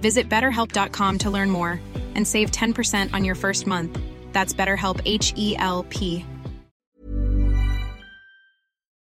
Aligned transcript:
Visit 0.00 0.28
betterhelp.com 0.28 1.18
to 1.18 1.30
learn 1.30 1.50
more 1.50 1.80
and 2.16 2.26
save 2.26 2.50
10% 2.50 3.14
on 3.14 3.24
your 3.24 3.34
first 3.34 3.66
month. 3.66 3.96
That's 4.32 4.52
BetterHelp 4.52 5.00
H 5.04 5.32
E 5.36 5.56
L 5.58 5.84
P. 5.88 6.24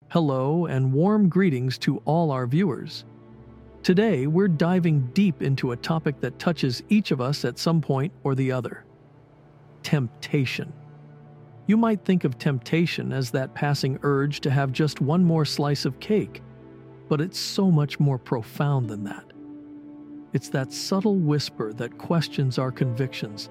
Hello, 0.08 0.66
and 0.66 0.92
warm 0.92 1.28
greetings 1.28 1.78
to 1.78 1.98
all 2.04 2.32
our 2.32 2.44
viewers. 2.44 3.04
Today, 3.84 4.26
we're 4.26 4.48
diving 4.48 5.08
deep 5.14 5.40
into 5.40 5.70
a 5.70 5.76
topic 5.76 6.20
that 6.20 6.38
touches 6.38 6.82
each 6.88 7.12
of 7.12 7.20
us 7.20 7.44
at 7.44 7.58
some 7.58 7.80
point 7.80 8.12
or 8.24 8.34
the 8.34 8.50
other 8.52 8.84
temptation. 9.82 10.72
You 11.66 11.76
might 11.76 12.04
think 12.04 12.24
of 12.24 12.36
temptation 12.36 13.12
as 13.12 13.30
that 13.30 13.54
passing 13.54 14.00
urge 14.02 14.40
to 14.40 14.50
have 14.50 14.72
just 14.72 15.00
one 15.00 15.24
more 15.24 15.44
slice 15.44 15.84
of 15.84 16.00
cake, 16.00 16.42
but 17.08 17.20
it's 17.20 17.38
so 17.38 17.70
much 17.70 18.00
more 18.00 18.18
profound 18.18 18.90
than 18.90 19.04
that. 19.04 19.29
It's 20.32 20.48
that 20.50 20.72
subtle 20.72 21.16
whisper 21.16 21.72
that 21.72 21.98
questions 21.98 22.58
our 22.58 22.70
convictions, 22.70 23.50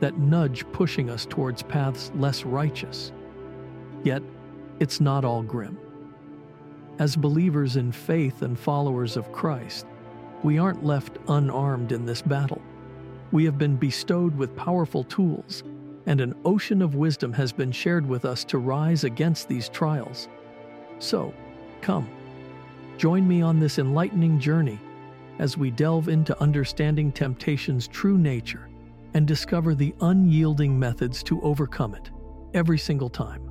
that 0.00 0.18
nudge 0.18 0.64
pushing 0.72 1.10
us 1.10 1.26
towards 1.26 1.62
paths 1.62 2.10
less 2.14 2.44
righteous. 2.44 3.12
Yet, 4.04 4.22
it's 4.80 5.00
not 5.00 5.24
all 5.24 5.42
grim. 5.42 5.78
As 6.98 7.14
believers 7.14 7.76
in 7.76 7.92
faith 7.92 8.42
and 8.42 8.58
followers 8.58 9.16
of 9.16 9.32
Christ, 9.32 9.86
we 10.42 10.58
aren't 10.58 10.84
left 10.84 11.18
unarmed 11.28 11.92
in 11.92 12.06
this 12.06 12.22
battle. 12.22 12.62
We 13.30 13.44
have 13.44 13.58
been 13.58 13.76
bestowed 13.76 14.36
with 14.36 14.56
powerful 14.56 15.04
tools, 15.04 15.62
and 16.06 16.20
an 16.20 16.34
ocean 16.44 16.80
of 16.80 16.94
wisdom 16.94 17.32
has 17.32 17.52
been 17.52 17.72
shared 17.72 18.06
with 18.06 18.24
us 18.24 18.44
to 18.44 18.58
rise 18.58 19.04
against 19.04 19.48
these 19.48 19.68
trials. 19.68 20.28
So, 21.00 21.34
come, 21.82 22.08
join 22.96 23.26
me 23.26 23.42
on 23.42 23.58
this 23.58 23.78
enlightening 23.78 24.38
journey 24.38 24.78
as 25.38 25.56
we 25.56 25.70
delve 25.70 26.08
into 26.08 26.40
understanding 26.40 27.10
temptation's 27.10 27.88
true 27.88 28.18
nature 28.18 28.68
and 29.14 29.26
discover 29.26 29.74
the 29.74 29.94
unyielding 30.00 30.78
methods 30.78 31.22
to 31.22 31.40
overcome 31.42 31.94
it 31.94 32.10
every 32.52 32.78
single 32.78 33.08
time. 33.08 33.50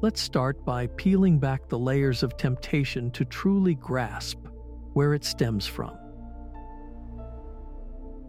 Let's 0.00 0.20
start 0.20 0.64
by 0.64 0.88
peeling 0.88 1.38
back 1.38 1.68
the 1.68 1.78
layers 1.78 2.22
of 2.22 2.36
temptation 2.36 3.10
to 3.12 3.24
truly 3.24 3.74
grasp 3.74 4.38
where 4.92 5.14
it 5.14 5.24
stems 5.24 5.66
from. 5.66 5.96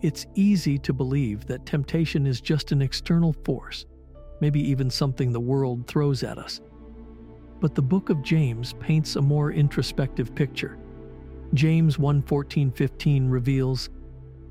It's 0.02 0.26
easy 0.36 0.78
to 0.80 0.94
believe 0.94 1.46
that 1.48 1.66
temptation 1.66 2.28
is 2.28 2.42
just 2.42 2.72
an 2.72 2.82
external 2.82 3.34
force, 3.44 3.86
maybe 4.40 4.62
even 4.62 4.90
something 4.90 5.32
the 5.32 5.40
world 5.40 5.88
throws 5.88 6.24
at 6.24 6.38
us. 6.38 6.62
But 7.60 7.76
the 7.76 7.82
book 7.82 8.10
of 8.10 8.22
James 8.22 8.74
paints 8.74 9.16
a 9.16 9.22
more 9.22 9.52
introspective 9.52 10.36
picture. 10.36 10.78
James 11.54 11.98
1:14-15 11.98 13.30
reveals, 13.30 13.90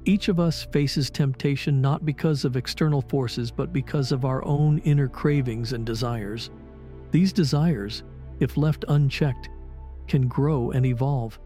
each 0.06 0.28
of 0.28 0.38
us 0.38 0.66
faces 0.70 1.10
temptation 1.10 1.80
not 1.80 2.04
because 2.04 2.44
of 2.44 2.56
external 2.56 3.00
forces 3.00 3.50
but 3.50 3.72
because 3.72 4.12
of 4.12 4.24
our 4.24 4.44
own 4.44 4.78
inner 4.80 5.08
cravings 5.08 5.72
and 5.72 5.86
desires. 5.86 6.50
These 7.10 7.32
desires, 7.32 8.02
if 8.38 8.56
left 8.56 8.84
unchecked, 8.88 9.48
can 10.06 10.28
grow 10.28 10.72
and 10.72 10.84
evolve, 10.84 11.38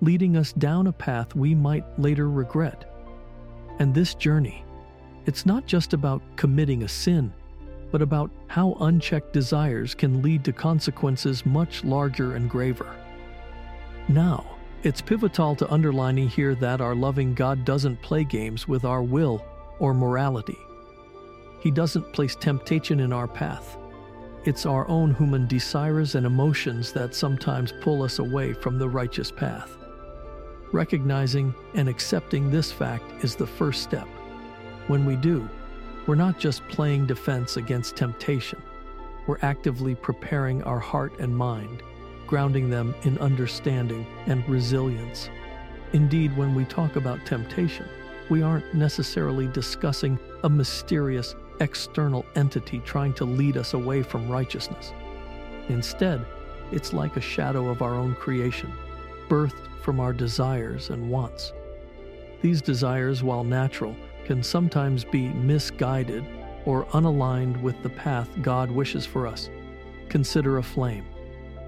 leading 0.00 0.36
us 0.36 0.52
down 0.52 0.86
a 0.86 0.92
path 0.92 1.34
we 1.34 1.54
might 1.54 1.84
later 1.98 2.30
regret. 2.30 2.90
And 3.78 3.94
this 3.94 4.14
journey, 4.14 4.64
it's 5.26 5.44
not 5.44 5.66
just 5.66 5.92
about 5.92 6.22
committing 6.36 6.84
a 6.84 6.88
sin, 6.88 7.32
but 7.90 8.00
about 8.00 8.30
how 8.46 8.76
unchecked 8.80 9.32
desires 9.32 9.94
can 9.94 10.22
lead 10.22 10.44
to 10.44 10.52
consequences 10.52 11.44
much 11.44 11.84
larger 11.84 12.34
and 12.36 12.48
graver. 12.48 12.94
Now, 14.08 14.46
it's 14.84 15.00
pivotal 15.00 15.56
to 15.56 15.72
underlining 15.72 16.28
here 16.28 16.54
that 16.54 16.80
our 16.80 16.94
loving 16.94 17.34
God 17.34 17.64
doesn't 17.64 18.00
play 18.00 18.22
games 18.22 18.68
with 18.68 18.84
our 18.84 19.02
will 19.02 19.44
or 19.80 19.92
morality. 19.92 20.58
He 21.60 21.70
doesn't 21.72 22.12
place 22.12 22.36
temptation 22.36 23.00
in 23.00 23.12
our 23.12 23.26
path. 23.26 23.76
It's 24.44 24.66
our 24.66 24.88
own 24.88 25.14
human 25.14 25.48
desires 25.48 26.14
and 26.14 26.24
emotions 26.24 26.92
that 26.92 27.14
sometimes 27.14 27.74
pull 27.80 28.04
us 28.04 28.20
away 28.20 28.52
from 28.52 28.78
the 28.78 28.88
righteous 28.88 29.32
path. 29.32 29.76
Recognizing 30.72 31.52
and 31.74 31.88
accepting 31.88 32.50
this 32.50 32.70
fact 32.70 33.24
is 33.24 33.34
the 33.34 33.46
first 33.46 33.82
step. 33.82 34.06
When 34.86 35.04
we 35.04 35.16
do, 35.16 35.48
we're 36.06 36.14
not 36.14 36.38
just 36.38 36.66
playing 36.68 37.06
defense 37.06 37.56
against 37.56 37.96
temptation, 37.96 38.62
we're 39.26 39.38
actively 39.42 39.94
preparing 39.94 40.62
our 40.62 40.78
heart 40.78 41.18
and 41.18 41.36
mind, 41.36 41.82
grounding 42.28 42.70
them 42.70 42.94
in 43.02 43.18
understanding 43.18 44.06
and 44.26 44.48
resilience. 44.48 45.28
Indeed, 45.92 46.36
when 46.36 46.54
we 46.54 46.64
talk 46.66 46.94
about 46.94 47.26
temptation, 47.26 47.88
we 48.30 48.42
aren't 48.42 48.74
necessarily 48.74 49.48
discussing 49.48 50.18
a 50.44 50.48
mysterious 50.48 51.34
external 51.60 52.24
entity 52.36 52.80
trying 52.84 53.14
to 53.14 53.24
lead 53.24 53.56
us 53.56 53.74
away 53.74 54.02
from 54.02 54.28
righteousness. 54.28 54.92
Instead, 55.68 56.24
it's 56.70 56.92
like 56.92 57.16
a 57.16 57.20
shadow 57.20 57.68
of 57.70 57.82
our 57.82 57.94
own 57.94 58.14
creation, 58.14 58.72
birthed 59.28 59.82
from 59.82 59.98
our 59.98 60.12
desires 60.12 60.90
and 60.90 61.10
wants. 61.10 61.52
These 62.42 62.62
desires, 62.62 63.22
while 63.22 63.42
natural, 63.42 63.96
can 64.26 64.42
sometimes 64.42 65.04
be 65.04 65.28
misguided 65.28 66.24
or 66.66 66.84
unaligned 66.86 67.60
with 67.62 67.82
the 67.82 67.88
path 67.88 68.28
God 68.42 68.70
wishes 68.70 69.06
for 69.06 69.26
us. 69.26 69.48
Consider 70.10 70.58
a 70.58 70.62
flame. 70.62 71.06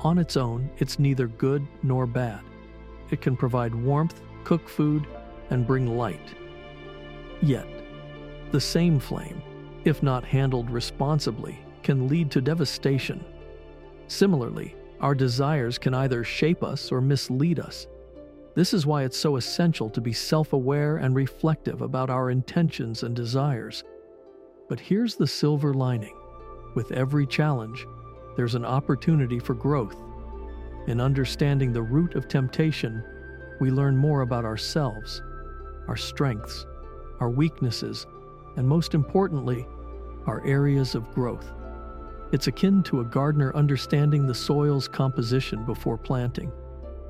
On 0.02 0.16
its 0.16 0.36
own, 0.36 0.70
it's 0.78 0.98
neither 0.98 1.26
good 1.26 1.66
nor 1.82 2.06
bad. 2.06 2.40
It 3.10 3.20
can 3.20 3.36
provide 3.36 3.74
warmth, 3.74 4.22
cook 4.44 4.68
food, 4.68 5.06
and 5.50 5.66
bring 5.66 5.96
light. 5.98 6.34
Yet, 7.42 7.66
the 8.50 8.60
same 8.60 8.98
flame, 8.98 9.42
if 9.84 10.02
not 10.02 10.24
handled 10.24 10.70
responsibly, 10.70 11.58
can 11.82 12.08
lead 12.08 12.30
to 12.30 12.40
devastation. 12.40 13.24
Similarly, 14.06 14.74
our 15.00 15.14
desires 15.14 15.78
can 15.78 15.94
either 15.94 16.24
shape 16.24 16.62
us 16.62 16.90
or 16.90 17.00
mislead 17.00 17.60
us. 17.60 17.86
This 18.54 18.74
is 18.74 18.86
why 18.86 19.04
it's 19.04 19.16
so 19.16 19.36
essential 19.36 19.88
to 19.90 20.00
be 20.00 20.12
self 20.12 20.52
aware 20.52 20.96
and 20.96 21.14
reflective 21.14 21.82
about 21.82 22.10
our 22.10 22.30
intentions 22.30 23.02
and 23.02 23.14
desires. 23.14 23.84
But 24.68 24.80
here's 24.80 25.16
the 25.16 25.26
silver 25.26 25.74
lining 25.74 26.16
with 26.74 26.92
every 26.92 27.26
challenge, 27.26 27.86
there's 28.36 28.54
an 28.54 28.64
opportunity 28.64 29.38
for 29.38 29.54
growth. 29.54 29.96
In 30.86 31.00
understanding 31.00 31.72
the 31.72 31.82
root 31.82 32.14
of 32.14 32.28
temptation, 32.28 33.04
we 33.60 33.70
learn 33.70 33.96
more 33.96 34.22
about 34.22 34.44
ourselves, 34.44 35.22
our 35.88 35.96
strengths, 35.96 36.66
our 37.20 37.30
weaknesses, 37.30 38.06
and 38.56 38.66
most 38.66 38.94
importantly, 38.94 39.66
our 40.26 40.44
areas 40.46 40.94
of 40.94 41.10
growth. 41.12 41.52
It's 42.32 42.46
akin 42.46 42.82
to 42.84 43.00
a 43.00 43.04
gardener 43.04 43.54
understanding 43.56 44.26
the 44.26 44.34
soil's 44.34 44.88
composition 44.88 45.64
before 45.64 45.98
planting. 45.98 46.52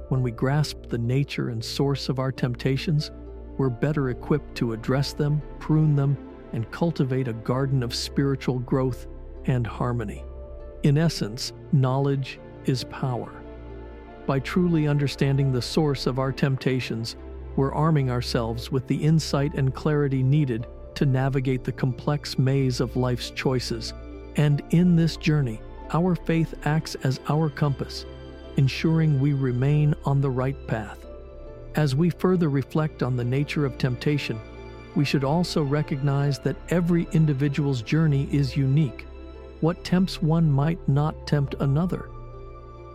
When 0.09 0.23
we 0.23 0.31
grasp 0.31 0.89
the 0.89 0.99
nature 0.99 1.51
and 1.51 1.65
source 1.65 2.09
of 2.09 2.19
our 2.19 2.33
temptations, 2.33 3.11
we're 3.59 3.69
better 3.69 4.11
equipped 4.11 4.57
to 4.57 4.73
address 4.73 5.13
them, 5.13 5.43
prune 5.59 5.95
them, 5.95 6.17
and 6.53 6.71
cultivate 6.71 7.29
a 7.29 7.35
garden 7.35 7.83
of 7.83 7.95
spiritual 7.95 8.59
growth 8.59 9.07
and 9.45 9.67
harmony. 9.67 10.25
In 10.83 10.97
essence, 10.97 11.53
knowledge 11.73 12.41
is 12.65 12.85
power. 12.85 13.33
By 14.27 14.39
truly 14.39 14.89
understanding 14.89 15.53
the 15.53 15.61
source 15.61 16.07
of 16.07 16.19
our 16.19 16.33
temptations, 16.33 17.17
we're 17.57 17.75
arming 17.75 18.11
ourselves 18.11 18.73
with 18.73 18.87
the 18.87 18.97
insight 18.97 19.55
and 19.55 19.75
clarity 19.75 20.23
needed 20.23 20.67
to 20.95 21.05
navigate 21.05 21.65
the 21.65 21.73
complex 21.73 22.39
maze 22.39 22.81
of 22.81 22.97
life's 22.97 23.31
choices. 23.31 23.93
And 24.37 24.63
in 24.71 24.97
this 24.97 25.17
journey, 25.17 25.61
our 25.93 26.15
faith 26.15 26.55
acts 26.65 26.95
as 27.03 27.21
our 27.29 27.51
compass, 27.51 28.07
ensuring 28.57 29.21
we 29.21 29.35
remain 29.35 29.95
on 30.05 30.23
the 30.23 30.31
right 30.31 30.67
path. 30.67 31.05
As 31.75 31.95
we 31.95 32.09
further 32.09 32.49
reflect 32.49 33.03
on 33.03 33.17
the 33.17 33.25
nature 33.25 33.67
of 33.67 33.77
temptation, 33.77 34.41
we 34.97 35.05
should 35.05 35.25
also 35.25 35.63
recognize 35.63 36.39
that 36.41 36.57
every 36.71 37.07
individual's 37.13 37.83
journey 37.83 38.29
is 38.33 38.57
unique. 38.57 39.07
What 39.61 39.85
tempts 39.85 40.23
one 40.23 40.51
might 40.51 40.87
not 40.89 41.27
tempt 41.27 41.55
another. 41.61 42.09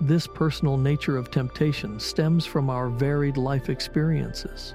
This 0.02 0.26
personal 0.26 0.78
nature 0.78 1.16
of 1.16 1.30
temptation 1.30 2.00
stems 2.00 2.46
from 2.46 2.70
our 2.70 2.90
varied 2.90 3.38
life 3.38 3.70
experiences, 3.70 4.74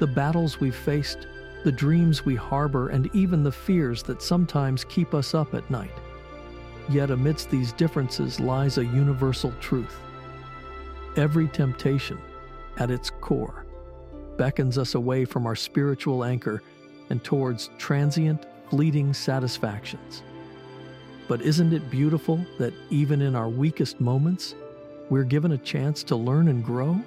the 0.00 0.06
battles 0.06 0.58
we've 0.58 0.74
faced, 0.74 1.28
the 1.64 1.72
dreams 1.72 2.24
we 2.24 2.34
harbor, 2.34 2.88
and 2.88 3.08
even 3.14 3.42
the 3.42 3.52
fears 3.52 4.02
that 4.04 4.20
sometimes 4.20 4.84
keep 4.84 5.14
us 5.14 5.32
up 5.32 5.54
at 5.54 5.70
night. 5.70 5.94
Yet 6.88 7.10
amidst 7.10 7.50
these 7.50 7.72
differences 7.72 8.40
lies 8.40 8.78
a 8.78 8.84
universal 8.84 9.52
truth. 9.60 10.00
Every 11.16 11.48
temptation, 11.48 12.18
at 12.78 12.90
its 12.90 13.10
core, 13.20 13.64
beckons 14.36 14.76
us 14.76 14.94
away 14.94 15.24
from 15.24 15.46
our 15.46 15.56
spiritual 15.56 16.24
anchor 16.24 16.62
and 17.10 17.22
towards 17.22 17.70
transient, 17.78 18.46
fleeting 18.70 19.14
satisfactions. 19.14 20.22
But 21.28 21.42
isn't 21.42 21.74
it 21.74 21.90
beautiful 21.90 22.44
that 22.58 22.72
even 22.88 23.20
in 23.20 23.36
our 23.36 23.50
weakest 23.50 24.00
moments, 24.00 24.54
we're 25.10 25.24
given 25.24 25.52
a 25.52 25.58
chance 25.58 26.02
to 26.04 26.16
learn 26.16 26.48
and 26.48 26.64
grow? 26.64 26.98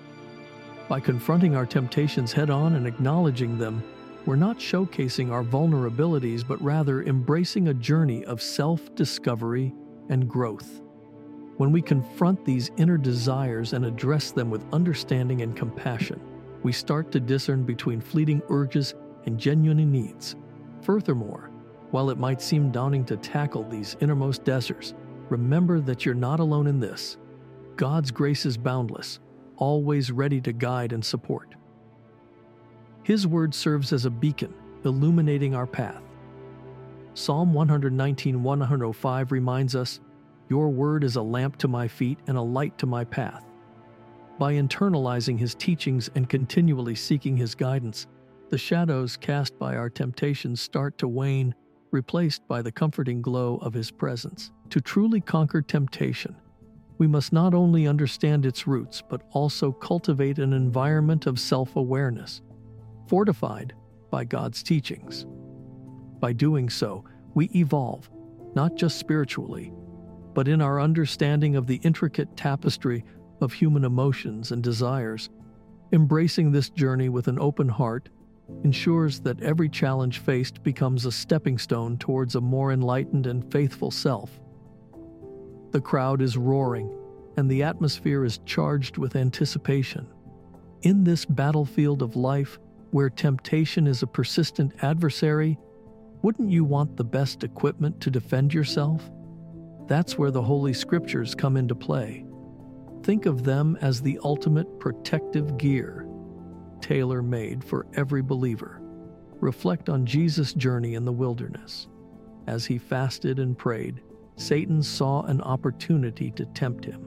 By 0.88 1.00
confronting 1.00 1.56
our 1.56 1.66
temptations 1.66 2.32
head 2.32 2.50
on 2.52 2.76
and 2.76 2.86
acknowledging 2.86 3.58
them, 3.58 3.84
we're 4.26 4.36
not 4.36 4.60
showcasing 4.60 5.32
our 5.32 5.44
vulnerabilities, 5.44 6.48
but 6.48 6.62
rather 6.62 7.02
embracing 7.04 7.70
a 7.70 7.74
journey 7.74 8.24
of 8.26 8.42
self 8.42 8.94
discovery 8.94 9.74
and 10.10 10.30
growth. 10.30 10.82
When 11.58 11.72
we 11.72 11.82
confront 11.82 12.46
these 12.46 12.72
inner 12.78 12.98
desires 12.98 13.74
and 13.74 13.86
address 13.86 14.32
them 14.32 14.50
with 14.50 14.66
understanding 14.74 15.42
and 15.42 15.56
compassion, 15.56 16.20
we 16.64 16.72
start 16.72 17.12
to 17.12 17.20
discern 17.20 17.64
between 17.64 18.02
fleeting 18.02 18.42
urges 18.50 18.94
and 19.26 19.40
genuine 19.40 19.92
needs. 19.92 20.36
Furthermore, 20.82 21.51
while 21.92 22.10
it 22.10 22.18
might 22.18 22.42
seem 22.42 22.72
daunting 22.72 23.06
to 23.06 23.18
tackle 23.18 23.64
these 23.64 23.96
innermost 24.00 24.44
deserts, 24.44 24.94
remember 25.30 25.80
that 25.82 26.06
you're 26.06 26.16
not 26.16 26.40
alone 26.40 26.68
in 26.68 26.80
this. 26.80 27.18
God's 27.76 28.12
grace 28.12 28.46
is 28.46 28.58
boundless, 28.58 29.20
always 29.58 30.12
ready 30.12 30.42
to 30.42 30.54
guide 30.54 30.94
and 30.94 31.04
support. 31.04 31.56
His 33.04 33.28
word 33.28 33.54
serves 33.54 33.94
as 33.94 34.06
a 34.06 34.10
beacon, 34.10 34.54
illuminating 34.86 35.54
our 35.56 35.68
path. 35.68 36.02
Psalm 37.14 37.54
119 37.54 38.42
105 38.42 39.32
reminds 39.32 39.76
us, 39.76 40.00
Your 40.50 40.70
word 40.70 41.04
is 41.04 41.18
a 41.18 41.22
lamp 41.22 41.58
to 41.58 41.68
my 41.68 41.88
feet 41.88 42.20
and 42.28 42.38
a 42.38 42.42
light 42.42 42.78
to 42.78 42.86
my 42.86 43.04
path. 43.04 43.44
By 44.40 44.54
internalizing 44.54 45.38
his 45.38 45.56
teachings 45.56 46.10
and 46.16 46.30
continually 46.30 46.96
seeking 46.96 47.36
his 47.36 47.54
guidance, 47.54 48.08
the 48.50 48.58
shadows 48.58 49.18
cast 49.18 49.58
by 49.60 49.76
our 49.76 49.90
temptations 49.90 50.62
start 50.62 50.98
to 51.00 51.08
wane 51.08 51.54
replaced 51.92 52.48
by 52.48 52.62
the 52.62 52.72
comforting 52.72 53.22
glow 53.22 53.58
of 53.58 53.74
His 53.74 53.92
presence. 53.92 54.52
To 54.70 54.82
truly 54.82 55.22
conquer 55.22 55.62
temptation, 55.62 56.36
we 56.98 57.08
must 57.08 57.34
not 57.34 57.54
only 57.54 57.88
understand 57.88 58.46
its 58.46 58.68
roots, 58.68 59.02
but 59.02 59.24
also 59.32 59.72
cultivate 59.72 60.40
an 60.40 60.54
environment 60.54 61.26
of 61.26 61.40
self 61.40 61.76
awareness, 61.76 62.42
fortified 63.08 63.74
by 64.10 64.24
God's 64.24 64.62
teachings. 64.62 65.26
By 66.20 66.34
doing 66.34 66.70
so, 66.70 67.04
we 67.34 67.50
evolve, 67.56 68.10
not 68.56 68.76
just 68.76 69.00
spiritually, 69.00 69.74
but 70.34 70.48
in 70.48 70.62
our 70.62 70.80
understanding 70.80 71.56
of 71.56 71.68
the 71.68 71.82
intricate 71.84 72.38
tapestry 72.38 73.04
of 73.42 73.52
human 73.52 73.84
emotions 73.84 74.52
and 74.52 74.62
desires. 74.64 75.30
Embracing 75.92 76.52
this 76.52 76.70
journey 76.70 77.10
with 77.10 77.28
an 77.28 77.40
open 77.40 77.68
heart 77.68 78.10
ensures 78.64 79.20
that 79.22 79.42
every 79.42 79.70
challenge 79.70 80.20
faced 80.20 80.64
becomes 80.64 81.06
a 81.06 81.12
stepping 81.12 81.58
stone 81.58 81.98
towards 81.98 82.36
a 82.36 82.42
more 82.42 82.72
enlightened 82.72 83.28
and 83.28 83.52
faithful 83.52 83.92
self. 83.92 84.40
The 85.72 85.82
crowd 85.82 86.22
is 86.22 86.38
roaring, 86.38 86.96
and 87.38 87.50
the 87.50 87.64
atmosphere 87.64 88.26
is 88.26 88.40
charged 88.46 88.98
with 88.98 89.16
anticipation. 89.16 90.08
In 90.84 91.04
this 91.04 91.26
battlefield 91.26 92.02
of 92.02 92.16
life, 92.16 92.60
where 92.92 93.10
temptation 93.10 93.88
is 93.88 94.04
a 94.04 94.08
persistent 94.08 94.74
adversary, 94.84 95.58
wouldn't 96.22 96.52
you 96.52 96.64
want 96.64 96.98
the 96.98 97.04
best 97.04 97.44
equipment 97.44 98.00
to 98.02 98.12
defend 98.12 98.54
yourself? 98.54 99.10
That's 99.88 100.18
where 100.18 100.32
the 100.32 100.42
Holy 100.42 100.74
Scriptures 100.74 101.34
come 101.34 101.58
into 101.58 101.74
play. 101.74 102.26
Think 103.04 103.26
of 103.26 103.44
them 103.44 103.78
as 103.82 104.02
the 104.02 104.20
ultimate 104.24 104.80
protective 104.80 105.58
gear 105.58 106.06
tailor 106.82 107.22
made 107.22 107.64
for 107.64 107.88
every 107.94 108.22
believer. 108.22 108.82
Reflect 109.40 109.90
on 109.90 110.06
Jesus' 110.06 110.54
journey 110.54 110.96
in 110.96 111.06
the 111.06 111.12
wilderness. 111.12 111.88
As 112.48 112.66
he 112.66 112.78
fasted 112.78 113.40
and 113.40 113.58
prayed, 113.58 114.02
Satan 114.36 114.82
saw 114.82 115.22
an 115.24 115.42
opportunity 115.42 116.32
to 116.32 116.46
tempt 116.46 116.86
him. 116.86 117.06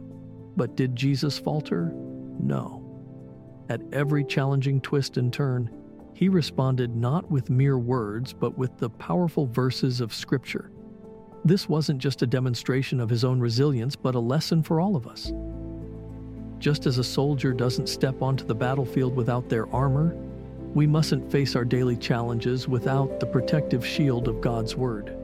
But 0.57 0.77
did 0.77 0.95
Jesus 0.95 1.39
falter? 1.39 1.93
No. 2.41 2.81
At 3.69 3.83
every 3.93 4.25
challenging 4.25 4.81
twist 4.81 5.17
and 5.17 5.33
turn, 5.33 5.71
he 6.15 6.29
responded 6.29 6.95
not 6.95 7.29
with 7.31 7.51
mere 7.51 7.79
words, 7.79 8.33
but 8.33 8.57
with 8.57 8.77
the 8.79 8.91
powerful 8.91 9.47
verses 9.47 10.01
of 10.01 10.15
Scripture. 10.15 10.71
This 11.45 11.69
wasn't 11.69 11.99
just 11.99 12.23
a 12.23 12.27
demonstration 12.27 13.01
of 13.01 13.11
his 13.11 13.25
own 13.25 13.41
resilience, 13.41 13.97
but 13.97 14.15
a 14.15 14.21
lesson 14.21 14.63
for 14.63 14.81
all 14.81 14.97
of 14.97 15.07
us. 15.07 15.33
Just 16.65 16.87
as 16.87 16.97
a 16.97 17.05
soldier 17.05 17.53
doesn't 17.53 17.91
step 17.91 18.23
onto 18.23 18.47
the 18.47 18.55
battlefield 18.55 19.15
without 19.15 19.51
their 19.51 19.69
armor, 19.69 20.17
we 20.73 20.87
mustn't 20.87 21.31
face 21.31 21.55
our 21.57 21.65
daily 21.67 21.95
challenges 21.95 22.67
without 22.67 23.21
the 23.21 23.27
protective 23.27 23.87
shield 23.87 24.29
of 24.29 24.41
God's 24.41 24.75
Word. 24.75 25.15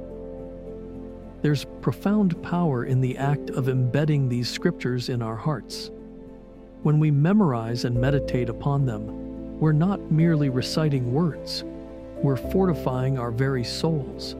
There's 1.40 1.64
profound 1.80 2.42
power 2.42 2.85
in 2.85 3.00
the 3.00 3.16
act 3.16 3.49
of 3.49 3.70
embedding 3.70 4.28
these 4.28 4.50
scriptures 4.50 5.09
in 5.09 5.23
our 5.23 5.35
hearts. 5.35 5.90
When 6.82 7.00
we 7.00 7.11
memorize 7.11 7.87
and 7.87 7.99
meditate 7.99 8.50
upon 8.50 8.85
them, 8.85 9.59
we're 9.59 9.73
not 9.73 10.12
merely 10.12 10.50
reciting 10.50 11.11
words, 11.11 11.64
we're 12.16 12.37
fortifying 12.37 13.18
our 13.18 13.30
very 13.30 13.64
souls. 13.64 14.37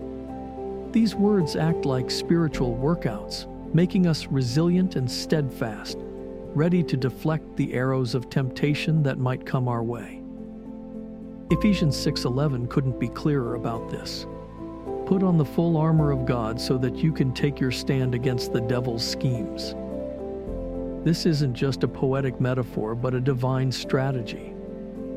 These 0.92 1.14
words 1.14 1.57
act 1.57 1.87
like 1.87 2.11
spiritual 2.11 2.76
workouts, 2.76 3.47
making 3.73 4.07
us 4.07 4.26
resilient 4.26 4.97
and 4.97 5.11
steadfast 5.11 5.97
ready 6.54 6.83
to 6.83 6.97
deflect 6.97 7.57
the 7.57 7.73
arrows 7.73 8.14
of 8.14 8.28
temptation 8.28 9.04
that 9.04 9.19
might 9.19 9.47
come 9.47 9.69
our 9.69 9.85
way. 9.85 10.21
Ephesians 11.50 11.97
6:11 11.97 12.66
couldn't 12.69 12.99
be 12.99 13.09
clearer 13.09 13.54
about 13.54 13.88
this. 13.88 14.26
Put 15.07 15.23
on 15.23 15.38
the 15.38 15.45
full 15.45 15.76
armor 15.76 16.11
of 16.11 16.26
God 16.26 16.61
so 16.61 16.76
that 16.78 16.97
you 16.97 17.12
can 17.12 17.33
take 17.33 17.61
your 17.61 17.71
stand 17.71 18.14
against 18.14 18.52
the 18.52 18.61
devil's 18.61 19.04
schemes. 19.04 19.75
This 21.04 21.25
isn't 21.25 21.54
just 21.54 21.85
a 21.85 21.88
poetic 21.88 22.40
metaphor, 22.40 22.95
but 22.95 23.14
a 23.14 23.21
divine 23.21 23.71
strategy. 23.71 24.52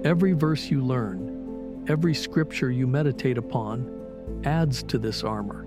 Every 0.03 0.33
verse 0.33 0.69
you 0.69 0.81
learn, 0.81 1.83
every 1.87 2.13
scripture 2.13 2.69
you 2.69 2.87
meditate 2.87 3.37
upon, 3.37 3.89
adds 4.43 4.83
to 4.83 4.97
this 4.99 5.23
armor. 5.23 5.65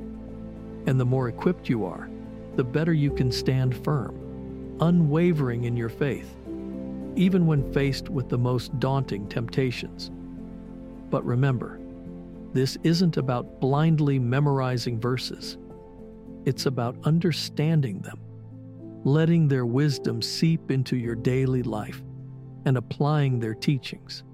And 0.86 0.98
the 0.98 1.04
more 1.04 1.28
equipped 1.28 1.68
you 1.68 1.84
are, 1.84 2.08
the 2.54 2.64
better 2.64 2.92
you 2.92 3.10
can 3.10 3.32
stand 3.32 3.76
firm 3.76 4.25
unwavering 4.80 5.64
in 5.64 5.76
your 5.76 5.88
faith, 5.88 6.36
even 7.16 7.46
when 7.46 7.72
faced 7.72 8.08
with 8.08 8.28
the 8.28 8.38
most 8.38 8.78
daunting 8.78 9.28
temptations. 9.28 10.10
But 11.10 11.24
remember, 11.24 11.80
this 12.52 12.76
isn't 12.82 13.16
about 13.16 13.60
blindly 13.60 14.18
memorizing 14.18 15.00
verses. 15.00 15.58
It's 16.44 16.66
about 16.66 16.96
understanding 17.04 18.00
them, 18.00 18.18
letting 19.04 19.48
their 19.48 19.66
wisdom 19.66 20.22
seep 20.22 20.70
into 20.70 20.96
your 20.96 21.14
daily 21.14 21.62
life, 21.62 22.02
and 22.64 22.76
applying 22.76 23.38
their 23.38 23.54
teachings. 23.54 24.24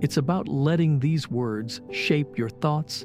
It's 0.00 0.16
about 0.16 0.46
letting 0.46 1.00
these 1.00 1.28
words 1.28 1.80
shape 1.90 2.38
your 2.38 2.48
thoughts, 2.48 3.04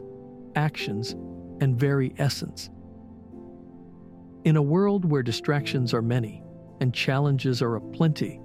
actions, 0.55 1.15
and 1.61 1.79
very 1.79 2.13
essence 2.17 2.69
In 4.45 4.57
a 4.57 4.61
world 4.61 5.05
where 5.05 5.23
distractions 5.23 5.93
are 5.93 6.01
many 6.01 6.43
and 6.81 6.93
challenges 6.93 7.61
are 7.61 7.77
aplenty, 7.77 8.41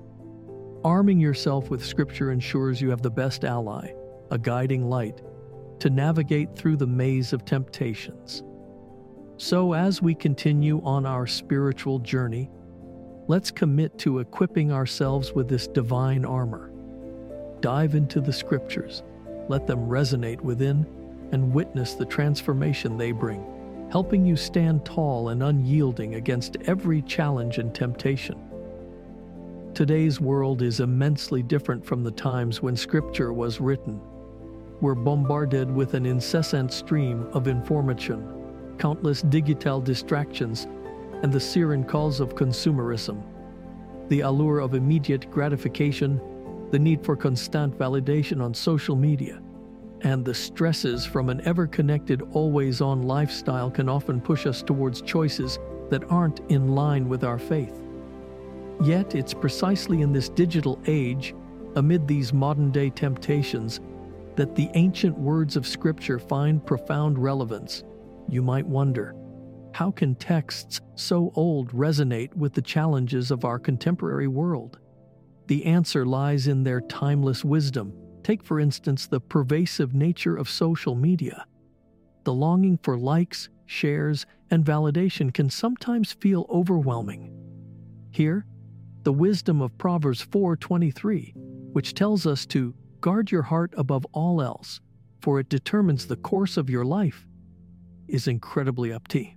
arming 0.85 1.19
yourself 1.19 1.71
with 1.71 1.85
Scripture 1.85 2.31
ensures 2.31 2.81
you 2.81 2.88
have 2.90 3.02
the 3.02 3.11
best 3.11 3.45
ally, 3.45 3.93
a 4.31 4.38
guiding 4.38 4.88
light, 4.88 5.23
to 5.81 5.90
navigate 5.90 6.55
through 6.55 6.76
the 6.76 6.87
maze 6.87 7.33
of 7.33 7.45
temptations. 7.45 8.45
So, 9.38 9.73
as 9.73 10.00
we 10.00 10.14
continue 10.14 10.81
on 10.85 11.05
our 11.05 11.26
spiritual 11.26 11.99
journey, 11.99 12.49
let's 13.26 13.50
commit 13.50 13.99
to 13.99 14.21
equipping 14.21 14.71
ourselves 14.71 15.33
with 15.33 15.49
this 15.49 15.67
divine 15.67 16.25
armor. 16.25 16.71
Dive 17.59 17.97
into 17.97 18.21
the 18.21 18.33
Scriptures, 18.33 19.02
let 19.49 19.67
them 19.67 19.88
resonate 19.88 20.40
within, 20.43 20.87
and 21.33 21.52
witness 21.52 21.95
the 21.95 22.07
transformation 22.07 22.97
they 22.97 23.11
bring 23.11 23.58
helping 23.90 24.25
you 24.25 24.37
stand 24.37 24.85
tall 24.85 25.30
and 25.30 25.42
unyielding 25.42 26.16
against 26.16 26.57
every 26.66 27.02
challenge 27.02 27.59
and 27.59 27.75
temptation. 27.75 28.38
Today's 29.75 30.21
world 30.21 30.62
is 30.62 30.80
immensely 30.80 31.42
different 31.42 31.85
from 31.85 32.02
the 32.02 32.11
times 32.11 32.61
when 32.61 32.76
Scripture 32.76 33.33
was 33.33 33.61
written. 33.61 34.00
We're 34.80 34.95
bombarded 34.95 35.71
with 35.71 35.95
an 35.95 36.04
incessant 36.04 36.73
stream 36.73 37.26
of 37.33 37.49
information, 37.49 38.75
countless 38.78 39.23
digital 39.23 39.80
distractions, 39.80 40.66
and 41.23 41.33
the 41.33 41.40
siren 41.40 41.85
calls 41.85 42.21
of 42.21 42.35
consumerism. 42.35 43.23
The 44.09 44.21
allure 44.21 44.61
of 44.61 44.75
immediate 44.75 45.30
gratification, 45.30 46.21
the 46.71 46.78
need 46.78 47.04
for 47.04 47.16
constant 47.16 47.78
validation 47.78 48.42
on 48.42 48.54
social 48.54 48.97
media, 48.97 49.40
and 50.02 50.25
the 50.25 50.35
stresses 50.35 51.05
from 51.05 51.28
an 51.28 51.40
ever 51.45 51.67
connected, 51.67 52.23
always 52.33 52.81
on 52.81 53.02
lifestyle 53.02 53.71
can 53.71 53.88
often 53.88 54.21
push 54.21 54.47
us 54.47 54.62
towards 54.62 55.02
choices 55.02 55.59
that 55.90 56.11
aren't 56.11 56.40
in 56.50 56.69
line 56.69 57.09
with 57.09 57.25
our 57.25 57.38
faith. 57.38 57.81
Yet, 58.83 59.14
it's 59.14 59.35
precisely 59.35 60.02
in 60.02 60.12
this 60.12 60.28
digital 60.28 60.81
age, 60.87 61.35
amid 61.75 62.07
these 62.07 62.33
modern 62.33 62.71
day 62.71 62.90
temptations, 62.90 63.81
that 64.37 64.55
the 64.55 64.71
ancient 64.75 65.19
words 65.19 65.57
of 65.57 65.67
Scripture 65.67 66.19
find 66.19 66.64
profound 66.64 67.19
relevance. 67.19 67.83
You 68.28 68.43
might 68.43 68.67
wonder 68.67 69.17
how 69.73 69.90
can 69.90 70.14
texts 70.14 70.81
so 70.95 71.33
old 71.35 71.73
resonate 71.73 72.35
with 72.35 72.55
the 72.55 72.62
challenges 72.62 73.31
of 73.31 73.45
our 73.45 73.59
contemporary 73.59 74.28
world? 74.28 74.78
The 75.47 75.64
answer 75.67 76.07
lies 76.07 76.47
in 76.47 76.62
their 76.62 76.81
timeless 76.81 77.45
wisdom 77.45 77.93
Take, 78.28 78.44
for 78.44 78.61
instance, 78.61 79.06
the 79.06 79.20
pervasive 79.20 79.94
nature 79.94 80.37
of 80.37 80.50
social 80.50 80.94
media. 80.94 81.47
The 82.25 82.35
longing 82.35 82.78
for 82.82 82.99
likes, 82.99 83.49
shares, 83.64 84.26
and 84.50 84.62
validation 84.62 85.32
can 85.32 85.49
sometimes 85.49 86.12
feel 86.12 86.44
overwhelming. 86.50 87.32
Here, 88.11 88.44
the 89.02 89.14
wisdom 89.14 89.62
of 89.62 89.78
Proverbs 89.78 90.20
4:23, 90.20 91.32
which 91.73 91.94
tells 91.94 92.26
us 92.26 92.44
to 92.49 92.75
guard 93.00 93.30
your 93.30 93.44
heart 93.44 93.73
above 93.78 94.04
all 94.12 94.42
else, 94.42 94.82
for 95.23 95.40
it 95.40 95.49
determines 95.49 96.04
the 96.04 96.16
course 96.16 96.58
of 96.58 96.68
your 96.68 96.85
life, 96.85 97.26
is 98.08 98.28
incredibly 98.28 98.90
upty. 98.90 99.37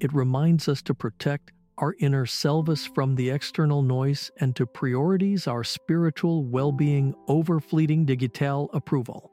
It 0.00 0.14
reminds 0.14 0.70
us 0.70 0.80
to 0.84 0.94
protect 0.94 1.52
our 1.78 1.94
inner 1.98 2.24
selves 2.24 2.86
from 2.86 3.14
the 3.14 3.28
external 3.28 3.82
noise 3.82 4.30
and 4.40 4.56
to 4.56 4.66
priorities 4.66 5.46
our 5.46 5.62
spiritual 5.62 6.44
well 6.44 6.72
being 6.72 7.14
over 7.28 7.60
fleeting 7.60 8.06
digital 8.06 8.70
approval. 8.72 9.30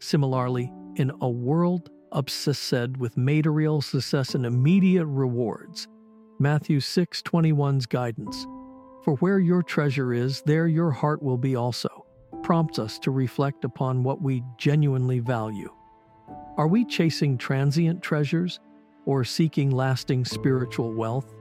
Similarly, 0.00 0.70
in 0.96 1.10
a 1.20 1.28
world 1.28 1.90
obsessed 2.12 2.96
with 2.98 3.16
material 3.16 3.80
success 3.80 4.34
and 4.34 4.44
immediate 4.44 5.06
rewards, 5.06 5.88
Matthew 6.38 6.80
6:21's 6.80 7.86
guidance, 7.86 8.46
for 9.02 9.16
where 9.16 9.38
your 9.38 9.62
treasure 9.62 10.12
is, 10.12 10.42
there 10.42 10.68
your 10.68 10.90
heart 10.90 11.22
will 11.22 11.38
be 11.38 11.56
also, 11.56 12.04
prompts 12.42 12.78
us 12.78 12.98
to 13.00 13.10
reflect 13.10 13.64
upon 13.64 14.02
what 14.02 14.20
we 14.20 14.42
genuinely 14.58 15.18
value. 15.18 15.70
Are 16.58 16.68
we 16.68 16.84
chasing 16.84 17.38
transient 17.38 18.02
treasures 18.02 18.60
or 19.06 19.24
seeking 19.24 19.70
lasting 19.70 20.24
spiritual 20.26 20.92
wealth? 20.92 21.34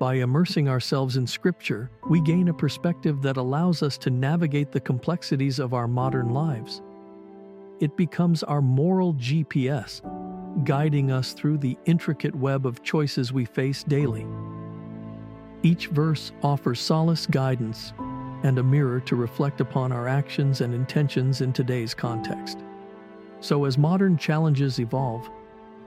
By 0.00 0.14
immersing 0.14 0.66
ourselves 0.66 1.18
in 1.18 1.26
Scripture, 1.26 1.90
we 2.08 2.22
gain 2.22 2.48
a 2.48 2.54
perspective 2.54 3.20
that 3.20 3.36
allows 3.36 3.82
us 3.82 3.98
to 3.98 4.08
navigate 4.08 4.72
the 4.72 4.80
complexities 4.80 5.58
of 5.58 5.74
our 5.74 5.86
modern 5.86 6.30
lives. 6.30 6.80
It 7.80 7.98
becomes 7.98 8.42
our 8.42 8.62
moral 8.62 9.12
GPS, 9.12 10.00
guiding 10.64 11.12
us 11.12 11.34
through 11.34 11.58
the 11.58 11.76
intricate 11.84 12.34
web 12.34 12.64
of 12.64 12.82
choices 12.82 13.30
we 13.30 13.44
face 13.44 13.84
daily. 13.84 14.26
Each 15.62 15.88
verse 15.88 16.32
offers 16.42 16.80
solace, 16.80 17.26
guidance, 17.26 17.92
and 18.42 18.58
a 18.58 18.62
mirror 18.62 19.00
to 19.00 19.16
reflect 19.16 19.60
upon 19.60 19.92
our 19.92 20.08
actions 20.08 20.62
and 20.62 20.72
intentions 20.72 21.42
in 21.42 21.52
today's 21.52 21.92
context. 21.92 22.56
So, 23.40 23.66
as 23.66 23.76
modern 23.76 24.16
challenges 24.16 24.80
evolve, 24.80 25.28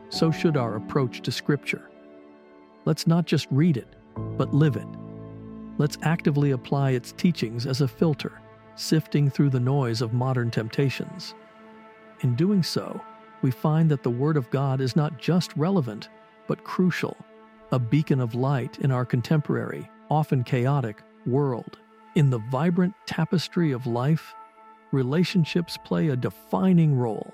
so 0.09 0.29
should 0.29 0.55
our 0.55 0.75
approach 0.75 1.23
to 1.23 1.31
Scripture. 1.31 1.89
Let's 2.85 3.07
not 3.07 3.25
just 3.25 3.47
read 3.49 3.77
it, 3.77 3.87
but 4.15 4.53
live 4.53 4.75
it. 4.75 4.87
Let's 5.77 5.97
actively 6.03 6.51
apply 6.51 6.91
its 6.91 7.11
teachings 7.13 7.65
as 7.65 7.81
a 7.81 7.87
filter, 7.87 8.41
sifting 8.75 9.29
through 9.29 9.49
the 9.49 9.59
noise 9.59 10.01
of 10.01 10.13
modern 10.13 10.51
temptations. 10.51 11.33
In 12.21 12.35
doing 12.35 12.63
so, 12.63 13.01
we 13.41 13.51
find 13.51 13.89
that 13.89 14.03
the 14.03 14.09
Word 14.09 14.37
of 14.37 14.49
God 14.49 14.81
is 14.81 14.95
not 14.95 15.19
just 15.19 15.55
relevant, 15.57 16.09
but 16.47 16.63
crucial, 16.63 17.17
a 17.71 17.79
beacon 17.79 18.19
of 18.19 18.35
light 18.35 18.79
in 18.79 18.91
our 18.91 19.05
contemporary, 19.05 19.89
often 20.09 20.43
chaotic, 20.43 21.01
world. 21.25 21.79
In 22.15 22.29
the 22.29 22.41
vibrant 22.51 22.93
tapestry 23.05 23.71
of 23.71 23.87
life, 23.87 24.33
relationships 24.91 25.77
play 25.83 26.09
a 26.09 26.15
defining 26.15 26.95
role. 26.95 27.33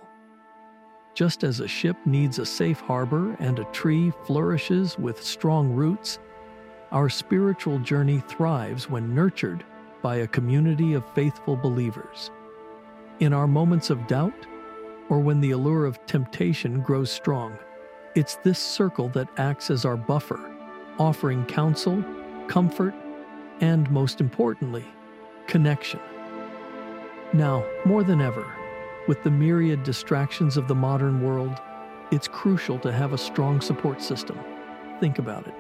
Just 1.13 1.43
as 1.43 1.59
a 1.59 1.67
ship 1.67 1.97
needs 2.05 2.39
a 2.39 2.45
safe 2.45 2.79
harbor 2.79 3.35
and 3.39 3.59
a 3.59 3.65
tree 3.65 4.11
flourishes 4.25 4.97
with 4.97 5.21
strong 5.21 5.73
roots, 5.73 6.19
our 6.91 7.09
spiritual 7.09 7.79
journey 7.79 8.19
thrives 8.27 8.89
when 8.89 9.13
nurtured 9.13 9.63
by 10.01 10.17
a 10.17 10.27
community 10.27 10.93
of 10.93 11.13
faithful 11.13 11.55
believers. 11.55 12.31
In 13.19 13.33
our 13.33 13.47
moments 13.47 13.89
of 13.89 14.07
doubt, 14.07 14.33
or 15.09 15.19
when 15.19 15.41
the 15.41 15.51
allure 15.51 15.85
of 15.85 16.03
temptation 16.05 16.81
grows 16.81 17.11
strong, 17.11 17.57
it's 18.15 18.35
this 18.37 18.59
circle 18.59 19.09
that 19.09 19.27
acts 19.37 19.69
as 19.69 19.85
our 19.85 19.97
buffer, 19.97 20.39
offering 20.97 21.45
counsel, 21.45 22.03
comfort, 22.47 22.93
and 23.61 23.89
most 23.91 24.21
importantly, 24.21 24.85
connection. 25.47 25.99
Now, 27.33 27.63
more 27.85 28.03
than 28.03 28.21
ever, 28.21 28.45
with 29.07 29.21
the 29.23 29.31
myriad 29.31 29.83
distractions 29.83 30.57
of 30.57 30.67
the 30.67 30.75
modern 30.75 31.21
world, 31.21 31.59
it's 32.11 32.27
crucial 32.27 32.79
to 32.79 32.91
have 32.91 33.13
a 33.13 33.17
strong 33.17 33.61
support 33.61 34.01
system. 34.01 34.39
Think 34.99 35.19
about 35.19 35.45
it. 35.45 35.53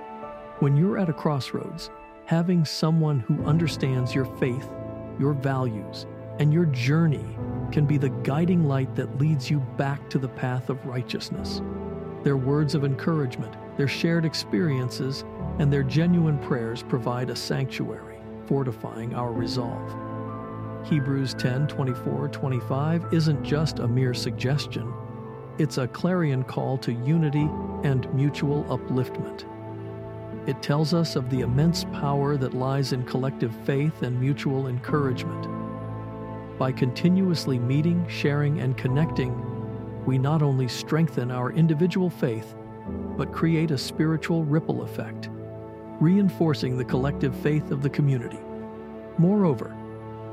When 0.59 0.75
you're 0.75 0.97
at 0.97 1.07
a 1.07 1.13
crossroads, 1.13 1.89
having 2.25 2.65
someone 2.65 3.21
who 3.21 3.45
understands 3.45 4.13
your 4.13 4.25
faith, 4.25 4.69
your 5.17 5.31
values, 5.31 6.05
and 6.37 6.51
your 6.51 6.65
journey 6.65 7.25
can 7.71 7.85
be 7.85 7.97
the 7.97 8.09
guiding 8.09 8.65
light 8.65 8.93
that 8.95 9.19
leads 9.19 9.49
you 9.49 9.61
back 9.77 10.09
to 10.09 10.17
the 10.17 10.27
path 10.27 10.69
of 10.69 10.85
righteousness. 10.85 11.61
Their 12.25 12.35
words 12.35 12.75
of 12.75 12.83
encouragement, 12.83 13.55
their 13.77 13.87
shared 13.87 14.25
experiences, 14.25 15.23
and 15.59 15.71
their 15.71 15.83
genuine 15.83 16.37
prayers 16.39 16.83
provide 16.83 17.29
a 17.29 17.37
sanctuary, 17.37 18.17
fortifying 18.45 19.15
our 19.15 19.31
resolve. 19.31 19.95
Hebrews 20.89 21.35
10 21.35 21.67
24 21.67 22.27
25 22.27 23.13
isn't 23.13 23.43
just 23.45 23.79
a 23.79 23.87
mere 23.87 24.13
suggestion, 24.13 24.93
it's 25.57 25.77
a 25.77 25.87
clarion 25.87 26.43
call 26.43 26.77
to 26.79 26.91
unity 26.91 27.49
and 27.83 28.13
mutual 28.13 28.65
upliftment. 28.65 29.45
It 30.49 30.63
tells 30.63 30.95
us 30.95 31.15
of 31.15 31.29
the 31.29 31.41
immense 31.41 31.83
power 31.83 32.35
that 32.35 32.55
lies 32.55 32.91
in 32.91 33.03
collective 33.03 33.55
faith 33.65 34.01
and 34.01 34.19
mutual 34.19 34.65
encouragement. 34.65 35.47
By 36.57 36.71
continuously 36.71 37.59
meeting, 37.59 38.03
sharing, 38.09 38.59
and 38.59 38.75
connecting, 38.75 39.35
we 40.07 40.17
not 40.17 40.41
only 40.41 40.67
strengthen 40.67 41.29
our 41.29 41.51
individual 41.51 42.09
faith, 42.09 42.55
but 43.15 43.31
create 43.31 43.69
a 43.69 43.77
spiritual 43.77 44.43
ripple 44.43 44.81
effect, 44.81 45.29
reinforcing 45.99 46.77
the 46.79 46.83
collective 46.83 47.35
faith 47.35 47.69
of 47.69 47.83
the 47.83 47.89
community. 47.91 48.39
Moreover, 49.19 49.77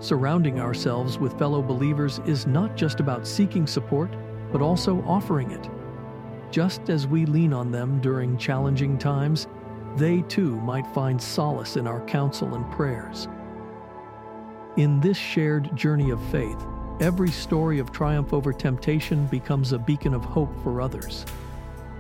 surrounding 0.01 0.59
ourselves 0.61 1.19
with 1.19 1.39
fellow 1.39 1.61
believers 1.61 2.23
is 2.25 2.47
not 2.47 2.75
just 2.75 3.01
about 3.01 3.27
seeking 3.27 3.67
support, 3.67 4.11
but 4.51 4.63
also 4.63 5.03
offering 5.03 5.51
it. 5.51 5.69
Just 6.51 6.89
as 6.89 7.07
we 7.07 7.27
lean 7.27 7.53
on 7.53 7.71
them 7.71 8.01
during 8.01 8.39
challenging 8.39 8.97
times, 8.97 9.47
they 9.97 10.23
too 10.23 10.57
might 10.61 10.87
find 10.89 11.21
solace 11.21 11.77
in 11.77 11.87
our 11.87 12.05
counsel 12.07 12.55
and 12.55 12.71
prayers. 12.73 13.29
In 14.77 15.01
this 15.01 15.17
shared 15.17 15.75
journey 15.77 16.11
of 16.11 16.23
faith, 16.31 16.63
every 17.01 17.31
story 17.31 17.79
of 17.79 17.93
triumph 17.93 18.33
over 18.33 18.53
temptation 18.53 19.27
becomes 19.27 19.73
a 19.73 19.79
beacon 19.79 20.15
of 20.15 20.25
hope 20.25 20.53
for 20.63 20.81
others. 20.81 21.25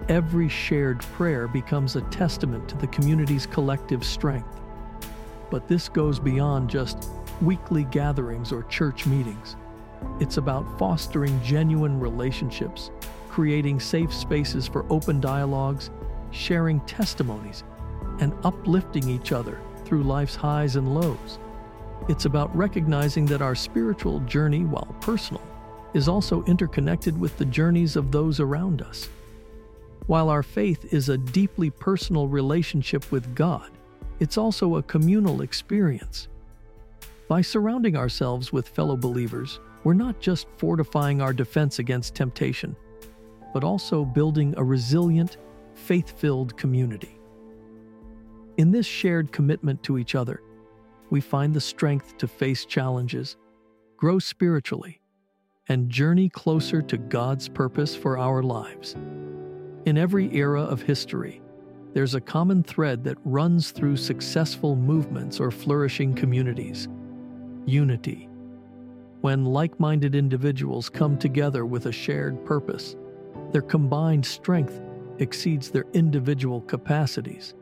every 0.08 0.48
shared 0.48 1.00
prayer 1.00 1.48
becomes 1.48 1.96
a 1.96 2.02
testament 2.02 2.68
to 2.68 2.76
the 2.76 2.86
community's 2.88 3.46
collective 3.46 4.04
strength. 4.04 4.60
But 5.50 5.68
this 5.68 5.88
goes 5.88 6.18
beyond 6.18 6.70
just 6.70 7.10
weekly 7.42 7.84
gatherings 7.84 8.52
or 8.52 8.62
church 8.64 9.06
meetings. 9.06 9.56
It's 10.20 10.36
about 10.36 10.78
fostering 10.78 11.40
genuine 11.42 11.98
relationships, 11.98 12.90
creating 13.28 13.80
safe 13.80 14.12
spaces 14.12 14.66
for 14.66 14.86
open 14.90 15.20
dialogues, 15.20 15.90
sharing 16.30 16.80
testimonies, 16.80 17.64
and 18.20 18.32
uplifting 18.44 19.08
each 19.08 19.32
other 19.32 19.60
through 19.84 20.02
life's 20.02 20.34
highs 20.34 20.76
and 20.76 20.94
lows. 20.94 21.38
It's 22.08 22.24
about 22.24 22.54
recognizing 22.56 23.26
that 23.26 23.42
our 23.42 23.54
spiritual 23.54 24.20
journey, 24.20 24.64
while 24.64 24.94
personal, 25.00 25.42
is 25.94 26.08
also 26.08 26.44
interconnected 26.44 27.18
with 27.18 27.36
the 27.38 27.44
journeys 27.44 27.96
of 27.96 28.12
those 28.12 28.38
around 28.38 28.82
us. 28.82 29.08
While 30.06 30.28
our 30.28 30.42
faith 30.42 30.92
is 30.92 31.08
a 31.08 31.18
deeply 31.18 31.70
personal 31.70 32.28
relationship 32.28 33.10
with 33.10 33.34
God, 33.34 33.70
it's 34.20 34.38
also 34.38 34.76
a 34.76 34.82
communal 34.82 35.42
experience. 35.42 36.28
By 37.28 37.40
surrounding 37.40 37.96
ourselves 37.96 38.52
with 38.52 38.68
fellow 38.68 38.96
believers, 38.96 39.58
we're 39.82 39.94
not 39.94 40.20
just 40.20 40.46
fortifying 40.58 41.20
our 41.20 41.32
defense 41.32 41.80
against 41.80 42.14
temptation, 42.14 42.76
but 43.52 43.64
also 43.64 44.04
building 44.04 44.54
a 44.56 44.64
resilient, 44.64 45.38
faith 45.74 46.18
filled 46.18 46.56
community. 46.56 47.18
In 48.56 48.70
this 48.70 48.86
shared 48.86 49.32
commitment 49.32 49.82
to 49.82 49.98
each 49.98 50.14
other, 50.14 50.40
we 51.10 51.20
find 51.20 51.52
the 51.52 51.60
strength 51.60 52.16
to 52.18 52.26
face 52.26 52.64
challenges, 52.64 53.36
grow 53.98 54.18
spiritually, 54.18 55.00
and 55.68 55.90
journey 55.90 56.28
closer 56.30 56.80
to 56.80 56.96
God's 56.96 57.48
purpose 57.48 57.94
for 57.94 58.16
our 58.16 58.42
lives. 58.42 58.94
In 59.84 59.98
every 59.98 60.34
era 60.34 60.62
of 60.62 60.80
history, 60.80 61.42
there's 61.92 62.14
a 62.14 62.20
common 62.20 62.62
thread 62.62 63.04
that 63.04 63.18
runs 63.24 63.72
through 63.72 63.96
successful 63.96 64.74
movements 64.74 65.38
or 65.38 65.50
flourishing 65.50 66.14
communities 66.14 66.88
unity. 67.66 68.28
When 69.22 69.44
like 69.44 69.80
minded 69.80 70.14
individuals 70.14 70.88
come 70.88 71.18
together 71.18 71.66
with 71.66 71.86
a 71.86 71.92
shared 71.92 72.44
purpose, 72.44 72.96
their 73.50 73.62
combined 73.62 74.24
strength 74.24 74.80
exceeds 75.18 75.70
their 75.70 75.84
individual 75.92 76.60
capacities. 76.62 77.54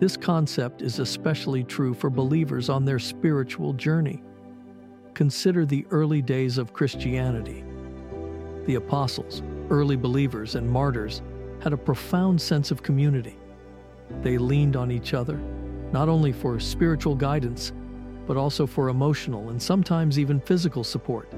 This 0.00 0.16
concept 0.16 0.82
is 0.82 0.98
especially 0.98 1.64
true 1.64 1.94
for 1.94 2.10
believers 2.10 2.68
on 2.68 2.84
their 2.84 2.98
spiritual 2.98 3.72
journey. 3.72 4.22
Consider 5.14 5.64
the 5.64 5.86
early 5.90 6.20
days 6.20 6.58
of 6.58 6.72
Christianity. 6.72 7.64
The 8.66 8.74
apostles, 8.74 9.42
early 9.70 9.96
believers, 9.96 10.56
and 10.56 10.68
martyrs 10.68 11.22
had 11.62 11.72
a 11.72 11.78
profound 11.78 12.40
sense 12.40 12.70
of 12.70 12.82
community. 12.82 13.38
They 14.22 14.38
leaned 14.38 14.76
on 14.76 14.90
each 14.90 15.14
other, 15.14 15.38
not 15.92 16.08
only 16.08 16.32
for 16.32 16.58
spiritual 16.58 17.14
guidance, 17.14 17.72
but 18.26 18.36
also 18.36 18.66
for 18.66 18.88
emotional 18.88 19.50
and 19.50 19.62
sometimes 19.62 20.18
even 20.18 20.40
physical 20.40 20.82
support. 20.82 21.30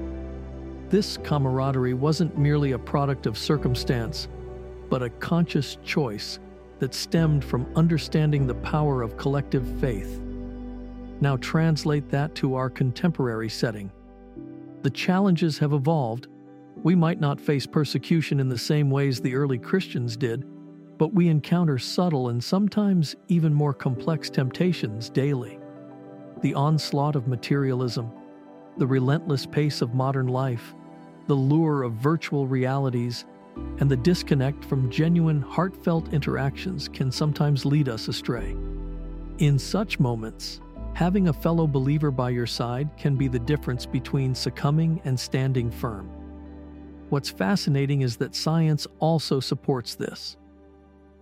This 0.89 1.17
camaraderie 1.17 1.93
wasn't 1.93 2.37
merely 2.37 2.71
a 2.71 2.79
product 2.79 3.25
of 3.25 3.37
circumstance, 3.37 4.27
but 4.89 5.03
a 5.03 5.09
conscious 5.09 5.77
choice 5.83 6.39
that 6.79 6.93
stemmed 6.93 7.43
from 7.43 7.71
understanding 7.75 8.45
the 8.45 8.55
power 8.55 9.01
of 9.01 9.17
collective 9.17 9.67
faith. 9.79 10.19
Now 11.19 11.37
translate 11.37 12.09
that 12.09 12.35
to 12.35 12.55
our 12.55 12.69
contemporary 12.69 13.49
setting. 13.49 13.91
The 14.83 14.89
challenges 14.89 15.57
have 15.57 15.73
evolved. 15.73 16.27
We 16.83 16.93
might 16.93 17.19
not 17.19 17.41
face 17.41 17.65
persecution 17.65 18.39
in 18.39 18.49
the 18.49 18.57
same 18.57 18.89
ways 18.91 19.19
the 19.19 19.35
early 19.35 19.57
Christians 19.57 20.15
did, 20.15 20.45
but 20.97 21.13
we 21.13 21.27
encounter 21.27 21.77
subtle 21.77 22.29
and 22.29 22.43
sometimes 22.43 23.15
even 23.27 23.53
more 23.53 23.73
complex 23.73 24.29
temptations 24.29 25.09
daily. 25.09 25.59
The 26.41 26.53
onslaught 26.53 27.15
of 27.15 27.27
materialism, 27.27 28.11
the 28.77 28.87
relentless 28.87 29.45
pace 29.45 29.81
of 29.81 29.95
modern 29.95 30.27
life, 30.27 30.75
the 31.25 31.33
lure 31.33 31.83
of 31.83 31.93
virtual 31.93 32.47
realities, 32.47 33.25
and 33.79 33.89
the 33.89 33.97
disconnect 33.97 34.65
from 34.65 34.89
genuine, 34.89 35.41
heartfelt 35.41 36.13
interactions 36.13 36.87
can 36.87 37.11
sometimes 37.11 37.65
lead 37.65 37.89
us 37.89 38.07
astray. 38.07 38.55
In 39.39 39.59
such 39.59 39.99
moments, 39.99 40.61
having 40.93 41.27
a 41.27 41.33
fellow 41.33 41.67
believer 41.67 42.09
by 42.09 42.31
your 42.31 42.47
side 42.47 42.89
can 42.97 43.15
be 43.15 43.27
the 43.27 43.39
difference 43.39 43.85
between 43.85 44.33
succumbing 44.33 44.99
and 45.05 45.19
standing 45.19 45.69
firm. 45.69 46.09
What's 47.09 47.29
fascinating 47.29 48.01
is 48.01 48.17
that 48.17 48.35
science 48.35 48.87
also 48.99 49.39
supports 49.39 49.95
this. 49.95 50.37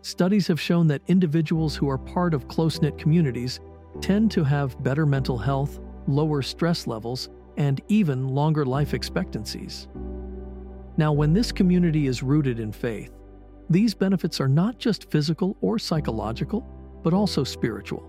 Studies 0.01 0.47
have 0.47 0.61
shown 0.61 0.87
that 0.87 1.01
individuals 1.07 1.75
who 1.75 1.89
are 1.89 1.97
part 1.97 2.33
of 2.33 2.47
close 2.47 2.81
knit 2.81 2.97
communities 2.97 3.59
tend 4.01 4.31
to 4.31 4.43
have 4.43 4.81
better 4.83 5.05
mental 5.05 5.37
health, 5.37 5.79
lower 6.07 6.41
stress 6.41 6.87
levels, 6.87 7.29
and 7.57 7.81
even 7.87 8.29
longer 8.29 8.65
life 8.65 8.93
expectancies. 8.93 9.87
Now, 10.97 11.11
when 11.11 11.33
this 11.33 11.51
community 11.51 12.07
is 12.07 12.23
rooted 12.23 12.59
in 12.59 12.71
faith, 12.71 13.11
these 13.69 13.93
benefits 13.93 14.39
are 14.39 14.47
not 14.47 14.77
just 14.77 15.09
physical 15.11 15.57
or 15.61 15.77
psychological, 15.77 16.61
but 17.03 17.13
also 17.13 17.43
spiritual. 17.43 18.03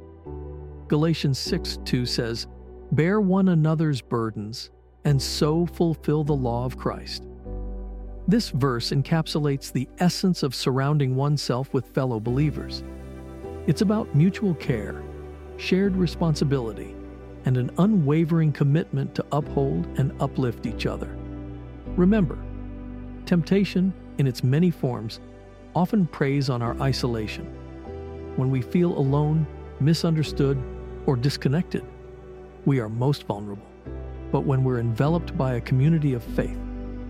Galatians 0.88 1.38
6 1.38 1.79
2 1.85 2.07
says, 2.07 2.46
Bear 2.92 3.20
one 3.20 3.49
another's 3.49 4.01
burdens, 4.01 4.70
and 5.05 5.20
so 5.20 5.66
fulfill 5.66 6.22
the 6.22 6.33
law 6.33 6.64
of 6.64 6.77
Christ. 6.77 7.27
This 8.29 8.51
verse 8.51 8.90
encapsulates 8.90 9.72
the 9.72 9.88
essence 9.99 10.42
of 10.42 10.55
surrounding 10.55 11.16
oneself 11.16 11.72
with 11.72 11.94
fellow 11.94 12.20
believers. 12.20 12.85
It's 13.66 13.83
about 13.83 14.14
mutual 14.14 14.55
care, 14.55 15.03
shared 15.57 15.96
responsibility, 15.96 16.94
and 17.44 17.57
an 17.57 17.70
unwavering 17.79 18.53
commitment 18.53 19.14
to 19.14 19.25
uphold 19.33 19.87
and 19.99 20.12
uplift 20.20 20.66
each 20.66 20.87
other. 20.87 21.16
Remember, 21.96 22.38
Temptation, 23.26 23.92
in 24.18 24.28
its 24.28 24.44
many 24.44 24.70
forms, 24.70 25.18
often 25.74 26.06
preys 26.06 26.48
on 26.48 26.62
our 26.62 26.80
isolation. 26.80 27.44
When 28.36 28.52
we 28.52 28.62
feel 28.62 28.96
alone, 28.96 29.48
misunderstood, 29.80 30.56
or 31.06 31.16
disconnected, 31.16 31.84
we 32.66 32.78
are 32.78 32.88
most 32.88 33.24
vulnerable. 33.24 33.66
But 34.30 34.42
when 34.42 34.62
we're 34.62 34.78
enveloped 34.78 35.36
by 35.36 35.54
a 35.54 35.60
community 35.60 36.14
of 36.14 36.22
faith, 36.22 36.56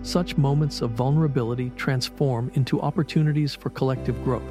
such 0.01 0.37
moments 0.37 0.81
of 0.81 0.91
vulnerability 0.91 1.71
transform 1.75 2.49
into 2.55 2.81
opportunities 2.81 3.53
for 3.53 3.69
collective 3.69 4.23
growth. 4.23 4.49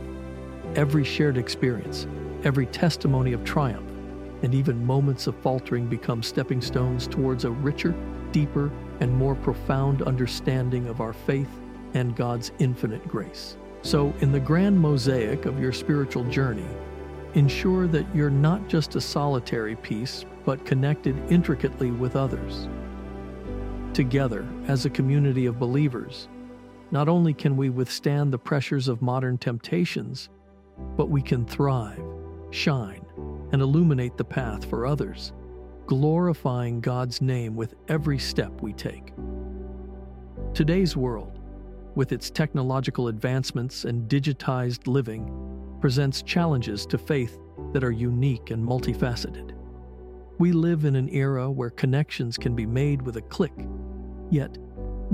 Every 0.76 1.02
shared 1.02 1.36
experience, 1.36 2.06
every 2.44 2.66
testimony 2.66 3.32
of 3.32 3.42
triumph, 3.42 3.90
and 4.42 4.54
even 4.54 4.86
moments 4.86 5.26
of 5.26 5.34
faltering 5.38 5.88
become 5.88 6.22
stepping 6.22 6.60
stones 6.60 7.08
towards 7.08 7.44
a 7.44 7.50
richer, 7.50 7.92
deeper, 8.30 8.70
and 9.00 9.12
more 9.12 9.34
profound 9.34 10.02
understanding 10.02 10.86
of 10.88 11.00
our 11.00 11.12
faith 11.12 11.50
and 11.94 12.16
God's 12.16 12.52
infinite 12.58 13.06
grace. 13.08 13.56
So, 13.82 14.12
in 14.20 14.32
the 14.32 14.40
grand 14.40 14.78
mosaic 14.78 15.46
of 15.46 15.60
your 15.60 15.72
spiritual 15.72 16.24
journey, 16.24 16.66
ensure 17.34 17.86
that 17.88 18.06
you're 18.14 18.30
not 18.30 18.66
just 18.68 18.96
a 18.96 19.00
solitary 19.00 19.76
piece, 19.76 20.24
but 20.44 20.64
connected 20.64 21.16
intricately 21.30 21.90
with 21.90 22.16
others. 22.16 22.68
Together, 23.92 24.46
as 24.66 24.84
a 24.84 24.90
community 24.90 25.46
of 25.46 25.58
believers, 25.58 26.28
not 26.90 27.08
only 27.08 27.34
can 27.34 27.56
we 27.56 27.70
withstand 27.70 28.32
the 28.32 28.38
pressures 28.38 28.88
of 28.88 29.02
modern 29.02 29.38
temptations, 29.38 30.28
but 30.96 31.08
we 31.08 31.22
can 31.22 31.46
thrive, 31.46 32.02
shine, 32.50 33.04
and 33.52 33.62
illuminate 33.62 34.16
the 34.16 34.24
path 34.24 34.64
for 34.64 34.86
others 34.86 35.32
glorifying 35.86 36.80
God's 36.80 37.22
name 37.22 37.54
with 37.54 37.74
every 37.88 38.18
step 38.18 38.60
we 38.60 38.72
take. 38.72 39.12
Today's 40.52 40.96
world, 40.96 41.38
with 41.94 42.12
its 42.12 42.28
technological 42.28 43.08
advancements 43.08 43.84
and 43.84 44.08
digitized 44.10 44.86
living, 44.86 45.30
presents 45.80 46.22
challenges 46.22 46.86
to 46.86 46.98
faith 46.98 47.38
that 47.72 47.84
are 47.84 47.92
unique 47.92 48.50
and 48.50 48.66
multifaceted. 48.66 49.52
We 50.38 50.52
live 50.52 50.84
in 50.84 50.96
an 50.96 51.08
era 51.10 51.50
where 51.50 51.70
connections 51.70 52.36
can 52.36 52.54
be 52.54 52.66
made 52.66 53.00
with 53.00 53.16
a 53.16 53.22
click, 53.22 53.54
yet 54.30 54.58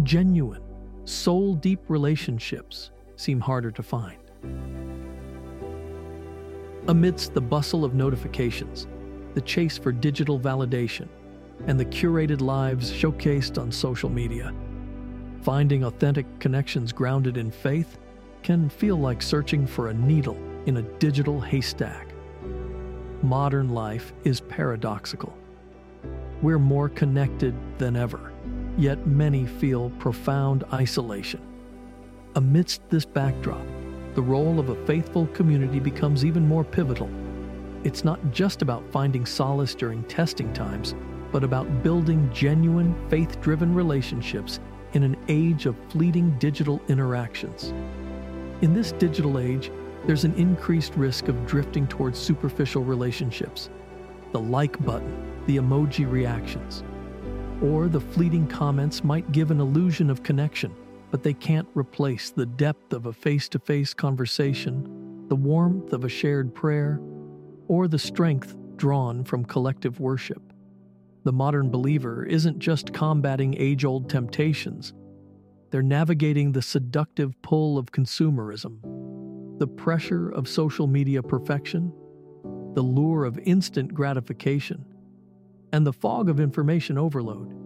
genuine, 0.02 0.62
soul 1.04 1.54
deep 1.54 1.80
relationships 1.88 2.90
seem 3.16 3.40
harder 3.40 3.70
to 3.70 3.82
find. 3.82 4.18
Amidst 6.88 7.34
the 7.34 7.40
bustle 7.40 7.84
of 7.84 7.94
notifications, 7.94 8.88
the 9.34 9.40
chase 9.40 9.78
for 9.78 9.92
digital 9.92 10.38
validation, 10.38 11.08
and 11.66 11.78
the 11.78 11.84
curated 11.84 12.40
lives 12.40 12.90
showcased 12.90 13.60
on 13.60 13.70
social 13.70 14.08
media. 14.10 14.52
Finding 15.42 15.84
authentic 15.84 16.26
connections 16.38 16.92
grounded 16.92 17.36
in 17.36 17.50
faith 17.50 17.98
can 18.42 18.68
feel 18.68 18.96
like 18.96 19.22
searching 19.22 19.66
for 19.66 19.88
a 19.88 19.94
needle 19.94 20.36
in 20.66 20.76
a 20.76 20.82
digital 20.82 21.40
haystack. 21.40 22.08
Modern 23.22 23.68
life 23.70 24.12
is 24.24 24.40
paradoxical. 24.40 25.32
We're 26.42 26.58
more 26.58 26.88
connected 26.88 27.54
than 27.78 27.96
ever, 27.96 28.32
yet 28.76 29.06
many 29.06 29.46
feel 29.46 29.90
profound 29.98 30.64
isolation. 30.72 31.40
Amidst 32.34 32.88
this 32.88 33.04
backdrop, 33.04 33.64
the 34.14 34.22
role 34.22 34.58
of 34.58 34.70
a 34.70 34.86
faithful 34.86 35.26
community 35.28 35.78
becomes 35.78 36.24
even 36.24 36.46
more 36.46 36.64
pivotal. 36.64 37.08
It's 37.84 38.04
not 38.04 38.30
just 38.30 38.62
about 38.62 38.88
finding 38.92 39.26
solace 39.26 39.74
during 39.74 40.04
testing 40.04 40.52
times, 40.52 40.94
but 41.32 41.42
about 41.42 41.82
building 41.82 42.30
genuine, 42.32 42.94
faith 43.08 43.40
driven 43.40 43.74
relationships 43.74 44.60
in 44.92 45.02
an 45.02 45.16
age 45.28 45.66
of 45.66 45.76
fleeting 45.88 46.38
digital 46.38 46.80
interactions. 46.88 47.72
In 48.60 48.72
this 48.72 48.92
digital 48.92 49.38
age, 49.38 49.72
there's 50.06 50.24
an 50.24 50.34
increased 50.34 50.94
risk 50.94 51.26
of 51.26 51.44
drifting 51.44 51.88
towards 51.88 52.20
superficial 52.20 52.84
relationships. 52.84 53.68
The 54.30 54.40
like 54.40 54.82
button, 54.84 55.42
the 55.46 55.56
emoji 55.56 56.08
reactions, 56.10 56.84
or 57.62 57.88
the 57.88 58.00
fleeting 58.00 58.46
comments 58.46 59.02
might 59.02 59.32
give 59.32 59.50
an 59.50 59.60
illusion 59.60 60.08
of 60.08 60.22
connection, 60.22 60.72
but 61.10 61.24
they 61.24 61.34
can't 61.34 61.68
replace 61.74 62.30
the 62.30 62.46
depth 62.46 62.92
of 62.92 63.06
a 63.06 63.12
face 63.12 63.48
to 63.48 63.58
face 63.58 63.92
conversation, 63.92 65.26
the 65.28 65.36
warmth 65.36 65.92
of 65.92 66.04
a 66.04 66.08
shared 66.08 66.54
prayer, 66.54 67.00
or 67.72 67.88
the 67.88 67.98
strength 67.98 68.54
drawn 68.76 69.24
from 69.24 69.46
collective 69.46 69.98
worship. 69.98 70.42
The 71.24 71.32
modern 71.32 71.70
believer 71.70 72.22
isn't 72.22 72.58
just 72.58 72.92
combating 72.92 73.56
age 73.58 73.86
old 73.86 74.10
temptations, 74.10 74.92
they're 75.70 75.82
navigating 75.82 76.52
the 76.52 76.60
seductive 76.60 77.32
pull 77.40 77.78
of 77.78 77.90
consumerism, 77.90 78.76
the 79.58 79.66
pressure 79.66 80.28
of 80.28 80.48
social 80.48 80.86
media 80.86 81.22
perfection, 81.22 81.94
the 82.74 82.82
lure 82.82 83.24
of 83.24 83.38
instant 83.38 83.94
gratification, 83.94 84.84
and 85.72 85.86
the 85.86 85.94
fog 85.94 86.28
of 86.28 86.40
information 86.40 86.98
overload. 86.98 87.56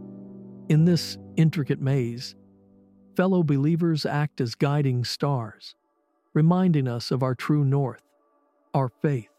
In 0.68 0.84
this 0.84 1.18
intricate 1.34 1.80
maze, 1.80 2.36
fellow 3.16 3.42
believers 3.42 4.06
act 4.06 4.40
as 4.40 4.54
guiding 4.54 5.04
stars, 5.04 5.74
reminding 6.32 6.86
us 6.86 7.10
of 7.10 7.24
our 7.24 7.34
true 7.34 7.64
north, 7.64 8.04
our 8.72 8.88
faith. 8.88 9.35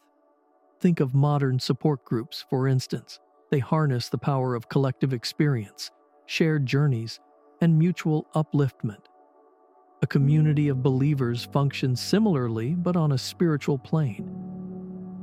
Think 0.80 1.00
of 1.00 1.16
modern 1.16 1.60
support 1.60 2.06
groups, 2.06 2.46
for 2.50 2.68
instance. 2.68 3.20
They 3.50 3.60
harness 3.60 4.10
the 4.10 4.18
power 4.18 4.54
of 4.56 4.70
collective 4.70 5.14
experience, 5.14 5.90
shared 6.26 6.66
journeys, 6.66 7.20
and 7.62 7.80
mutual 7.80 8.28
upliftment. 8.36 9.06
A 10.04 10.08
community 10.08 10.68
of 10.68 10.84
believers 10.84 11.46
functions 11.46 12.00
similarly 12.00 12.76
but 12.76 12.96
on 12.96 13.14
a 13.14 13.18
spiritual 13.18 13.80
plane. 13.80 14.32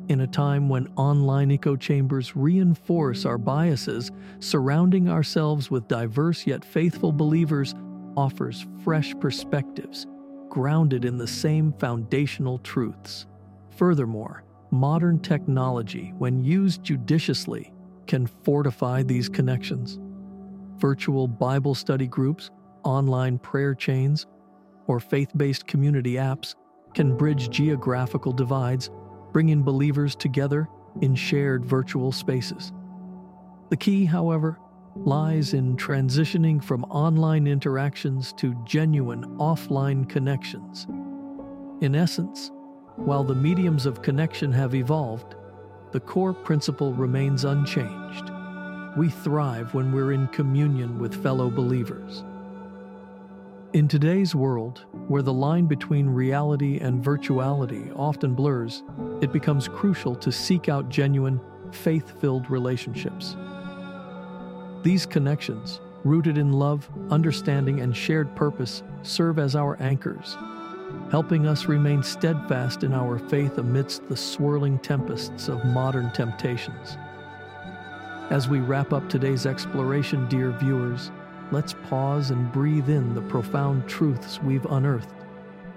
In 0.08 0.22
a 0.22 0.26
time 0.26 0.68
when 0.68 0.92
online 0.96 1.52
echo 1.52 1.76
chambers 1.76 2.34
reinforce 2.34 3.24
our 3.24 3.38
biases, 3.38 4.10
surrounding 4.40 5.08
ourselves 5.08 5.70
with 5.70 5.88
diverse 5.88 6.46
yet 6.46 6.64
faithful 6.64 7.12
believers 7.12 7.74
offers 8.16 8.66
fresh 8.82 9.14
perspectives 9.20 10.06
grounded 10.54 11.04
in 11.04 11.18
the 11.18 11.26
same 11.26 11.72
foundational 11.80 12.58
truths. 12.58 13.26
Furthermore, 13.70 14.43
modern 14.74 15.18
technology, 15.20 16.12
when 16.18 16.42
used 16.42 16.82
judiciously, 16.82 17.72
can 18.06 18.26
fortify 18.26 19.02
these 19.02 19.28
connections. 19.28 19.98
Virtual 20.78 21.26
Bible 21.26 21.74
study 21.74 22.06
groups, 22.06 22.50
online 22.82 23.38
prayer 23.38 23.74
chains, 23.74 24.26
or 24.86 25.00
faith 25.00 25.30
based 25.36 25.66
community 25.66 26.14
apps 26.14 26.54
can 26.92 27.16
bridge 27.16 27.48
geographical 27.50 28.32
divides, 28.32 28.90
bringing 29.32 29.62
believers 29.62 30.14
together 30.14 30.68
in 31.00 31.14
shared 31.14 31.64
virtual 31.64 32.12
spaces. 32.12 32.72
The 33.70 33.76
key, 33.76 34.04
however, 34.04 34.58
lies 34.96 35.54
in 35.54 35.76
transitioning 35.76 36.62
from 36.62 36.84
online 36.84 37.46
interactions 37.46 38.32
to 38.34 38.54
genuine 38.64 39.24
offline 39.38 40.08
connections. 40.08 40.86
In 41.80 41.94
essence, 41.94 42.52
while 42.96 43.24
the 43.24 43.34
mediums 43.34 43.86
of 43.86 44.02
connection 44.02 44.52
have 44.52 44.74
evolved, 44.74 45.34
the 45.90 46.00
core 46.00 46.32
principle 46.32 46.92
remains 46.92 47.44
unchanged. 47.44 48.30
We 48.96 49.08
thrive 49.08 49.74
when 49.74 49.92
we're 49.92 50.12
in 50.12 50.28
communion 50.28 50.98
with 50.98 51.20
fellow 51.22 51.50
believers. 51.50 52.24
In 53.72 53.88
today's 53.88 54.36
world, 54.36 54.84
where 55.08 55.22
the 55.22 55.32
line 55.32 55.66
between 55.66 56.08
reality 56.08 56.78
and 56.78 57.04
virtuality 57.04 57.92
often 57.96 58.34
blurs, 58.34 58.84
it 59.20 59.32
becomes 59.32 59.66
crucial 59.66 60.14
to 60.14 60.30
seek 60.30 60.68
out 60.68 60.88
genuine, 60.88 61.40
faith 61.72 62.20
filled 62.20 62.48
relationships. 62.48 63.36
These 64.84 65.06
connections, 65.06 65.80
rooted 66.04 66.38
in 66.38 66.52
love, 66.52 66.88
understanding, 67.10 67.80
and 67.80 67.96
shared 67.96 68.36
purpose, 68.36 68.84
serve 69.02 69.40
as 69.40 69.56
our 69.56 69.80
anchors 69.82 70.36
helping 71.10 71.46
us 71.46 71.66
remain 71.66 72.02
steadfast 72.02 72.82
in 72.82 72.92
our 72.92 73.18
faith 73.18 73.58
amidst 73.58 74.08
the 74.08 74.16
swirling 74.16 74.78
tempests 74.80 75.48
of 75.48 75.64
modern 75.64 76.10
temptations. 76.12 76.98
As 78.30 78.48
we 78.48 78.60
wrap 78.60 78.92
up 78.92 79.08
today's 79.08 79.46
exploration, 79.46 80.26
dear 80.28 80.50
viewers, 80.50 81.10
let's 81.52 81.74
pause 81.88 82.30
and 82.30 82.50
breathe 82.50 82.88
in 82.88 83.14
the 83.14 83.22
profound 83.22 83.88
truths 83.88 84.40
we've 84.42 84.66
unearthed. 84.66 85.14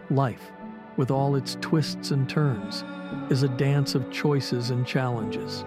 Life, 0.10 0.52
with 0.96 1.12
all 1.12 1.36
its 1.36 1.58
twists 1.62 2.12
and 2.12 2.28
turns, 2.30 2.84
is 3.30 3.44
a 3.44 3.50
dance 3.50 3.96
of 3.96 4.10
choices 4.12 4.72
and 4.72 4.88
challenges. 4.88 5.66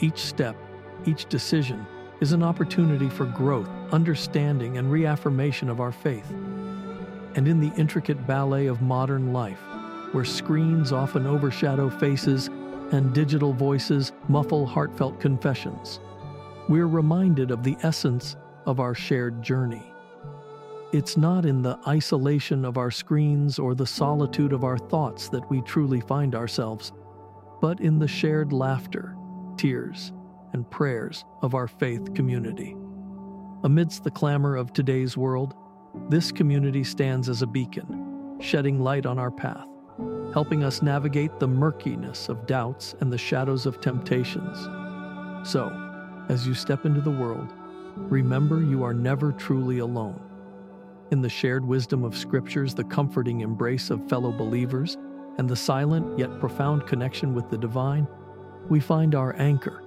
Each 0.00 0.20
step, 0.20 0.56
each 1.04 1.26
decision, 1.26 1.84
is 2.20 2.32
an 2.32 2.42
opportunity 2.42 3.08
for 3.08 3.26
growth, 3.26 3.68
understanding, 3.92 4.78
and 4.78 4.90
reaffirmation 4.90 5.68
of 5.68 5.80
our 5.80 5.92
faith 5.92 6.32
and 7.38 7.46
in 7.46 7.60
the 7.60 7.72
intricate 7.76 8.26
ballet 8.26 8.66
of 8.66 8.82
modern 8.82 9.32
life, 9.32 9.60
where 10.10 10.24
screens 10.24 10.90
often 10.90 11.24
overshadow 11.24 11.88
faces 11.88 12.48
and 12.90 13.14
digital 13.14 13.52
voices 13.52 14.10
muffle 14.26 14.66
heartfelt 14.66 15.20
confessions, 15.20 16.00
we're 16.68 16.88
reminded 16.88 17.52
of 17.52 17.62
the 17.62 17.76
essence 17.84 18.34
of 18.66 18.80
our 18.80 18.92
shared 18.92 19.40
journey. 19.40 19.84
It's 20.92 21.16
not 21.16 21.46
in 21.46 21.62
the 21.62 21.78
isolation 21.86 22.64
of 22.64 22.76
our 22.76 22.90
screens 22.90 23.56
or 23.56 23.72
the 23.76 23.86
solitude 23.86 24.52
of 24.52 24.64
our 24.64 24.76
thoughts 24.76 25.28
that 25.28 25.48
we 25.48 25.60
truly 25.60 26.00
find 26.00 26.34
ourselves, 26.34 26.90
but 27.60 27.78
in 27.78 28.00
the 28.00 28.08
shared 28.08 28.52
laughter, 28.52 29.14
tears, 29.56 30.10
and 30.54 30.68
prayers 30.72 31.24
of 31.40 31.54
our 31.54 31.68
faith 31.68 32.14
community. 32.14 32.74
Amidst 33.62 34.02
the 34.02 34.10
clamor 34.10 34.56
of 34.56 34.72
today's 34.72 35.16
world, 35.16 35.54
this 36.08 36.32
community 36.32 36.84
stands 36.84 37.28
as 37.28 37.42
a 37.42 37.46
beacon, 37.46 38.38
shedding 38.40 38.80
light 38.80 39.06
on 39.06 39.18
our 39.18 39.30
path, 39.30 39.66
helping 40.32 40.64
us 40.64 40.82
navigate 40.82 41.38
the 41.38 41.48
murkiness 41.48 42.28
of 42.28 42.46
doubts 42.46 42.94
and 43.00 43.12
the 43.12 43.18
shadows 43.18 43.66
of 43.66 43.80
temptations. 43.80 44.58
So, 45.48 45.70
as 46.28 46.46
you 46.46 46.54
step 46.54 46.84
into 46.84 47.00
the 47.00 47.10
world, 47.10 47.52
remember 47.96 48.62
you 48.62 48.84
are 48.84 48.94
never 48.94 49.32
truly 49.32 49.78
alone. 49.78 50.20
In 51.10 51.22
the 51.22 51.28
shared 51.28 51.64
wisdom 51.64 52.04
of 52.04 52.16
scriptures, 52.16 52.74
the 52.74 52.84
comforting 52.84 53.40
embrace 53.40 53.90
of 53.90 54.08
fellow 54.08 54.30
believers, 54.30 54.96
and 55.38 55.48
the 55.48 55.56
silent 55.56 56.18
yet 56.18 56.38
profound 56.40 56.86
connection 56.86 57.34
with 57.34 57.48
the 57.48 57.56
divine, 57.56 58.06
we 58.68 58.80
find 58.80 59.14
our 59.14 59.34
anchor. 59.38 59.82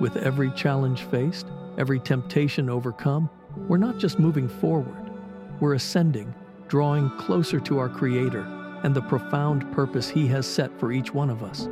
With 0.00 0.16
every 0.16 0.50
challenge 0.50 1.02
faced, 1.04 1.46
every 1.78 2.00
temptation 2.00 2.68
overcome, 2.68 3.30
we're 3.68 3.78
not 3.78 3.98
just 3.98 4.18
moving 4.18 4.48
forward, 4.48 5.07
we're 5.60 5.74
ascending, 5.74 6.34
drawing 6.68 7.10
closer 7.18 7.58
to 7.60 7.78
our 7.78 7.88
Creator 7.88 8.46
and 8.84 8.94
the 8.94 9.02
profound 9.02 9.70
purpose 9.72 10.08
He 10.08 10.26
has 10.28 10.46
set 10.46 10.70
for 10.78 10.92
each 10.92 11.12
one 11.12 11.30
of 11.30 11.42
us. 11.42 11.68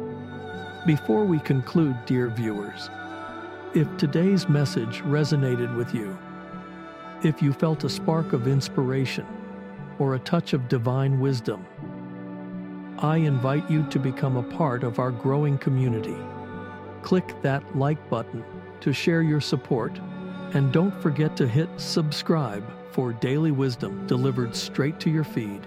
Before 0.87 1.25
we 1.25 1.39
conclude, 1.41 1.97
dear 2.05 2.29
viewers, 2.29 2.91
if 3.75 3.95
today's 3.97 4.49
message 4.49 5.03
resonated 5.03 5.77
with 5.77 5.95
you, 5.95 6.17
if 7.23 7.43
you 7.43 7.53
felt 7.53 7.85
a 7.85 7.89
spark 7.89 8.33
of 8.33 8.49
inspiration 8.49 9.27
or 9.99 10.15
a 10.15 10.21
touch 10.21 10.53
of 10.53 10.69
divine 10.69 11.21
wisdom, 11.21 11.65
I 12.99 13.19
invite 13.19 13.71
you 13.71 13.85
to 13.91 13.99
become 13.99 14.37
a 14.37 14.43
part 14.43 14.83
of 14.83 14.99
our 14.99 15.11
growing 15.11 15.59
community. 15.59 16.17
Click 17.03 17.41
that 17.43 17.77
like 17.77 18.09
button 18.09 18.45
to 18.81 18.93
share 18.93 19.23
your 19.23 19.41
support, 19.41 19.99
and 20.55 20.73
don't 20.73 21.03
forget 21.03 21.37
to 21.37 21.47
hit 21.47 21.69
subscribe 21.77 22.65
for 22.97 23.13
daily 23.13 23.51
wisdom 23.51 24.07
delivered 24.07 24.57
straight 24.57 24.99
to 24.99 25.11
your 25.11 25.23
feed. 25.23 25.61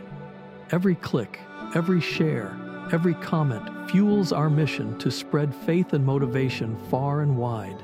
Every 0.71 0.95
click, 0.95 1.39
every 1.75 2.01
share, 2.01 2.57
every 2.91 3.13
comment 3.13 3.91
fuels 3.91 4.31
our 4.31 4.49
mission 4.49 4.97
to 4.97 5.11
spread 5.11 5.53
faith 5.53 5.93
and 5.93 6.03
motivation 6.03 6.75
far 6.89 7.21
and 7.21 7.37
wide. 7.37 7.83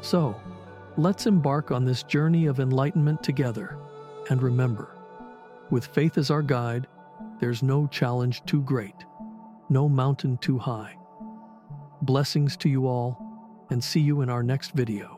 So, 0.00 0.34
let's 0.96 1.26
embark 1.26 1.70
on 1.70 1.84
this 1.84 2.02
journey 2.02 2.46
of 2.46 2.60
enlightenment 2.60 3.22
together. 3.22 3.76
And 4.30 4.42
remember, 4.42 4.96
with 5.68 5.84
faith 5.84 6.16
as 6.16 6.30
our 6.30 6.42
guide, 6.42 6.86
there's 7.40 7.62
no 7.62 7.88
challenge 7.88 8.42
too 8.46 8.62
great, 8.62 9.04
no 9.68 9.86
mountain 9.86 10.38
too 10.38 10.56
high. 10.56 10.96
Blessings 12.00 12.56
to 12.56 12.70
you 12.70 12.86
all, 12.86 13.66
and 13.68 13.84
see 13.84 14.00
you 14.00 14.22
in 14.22 14.30
our 14.30 14.42
next 14.42 14.72
video. 14.72 15.17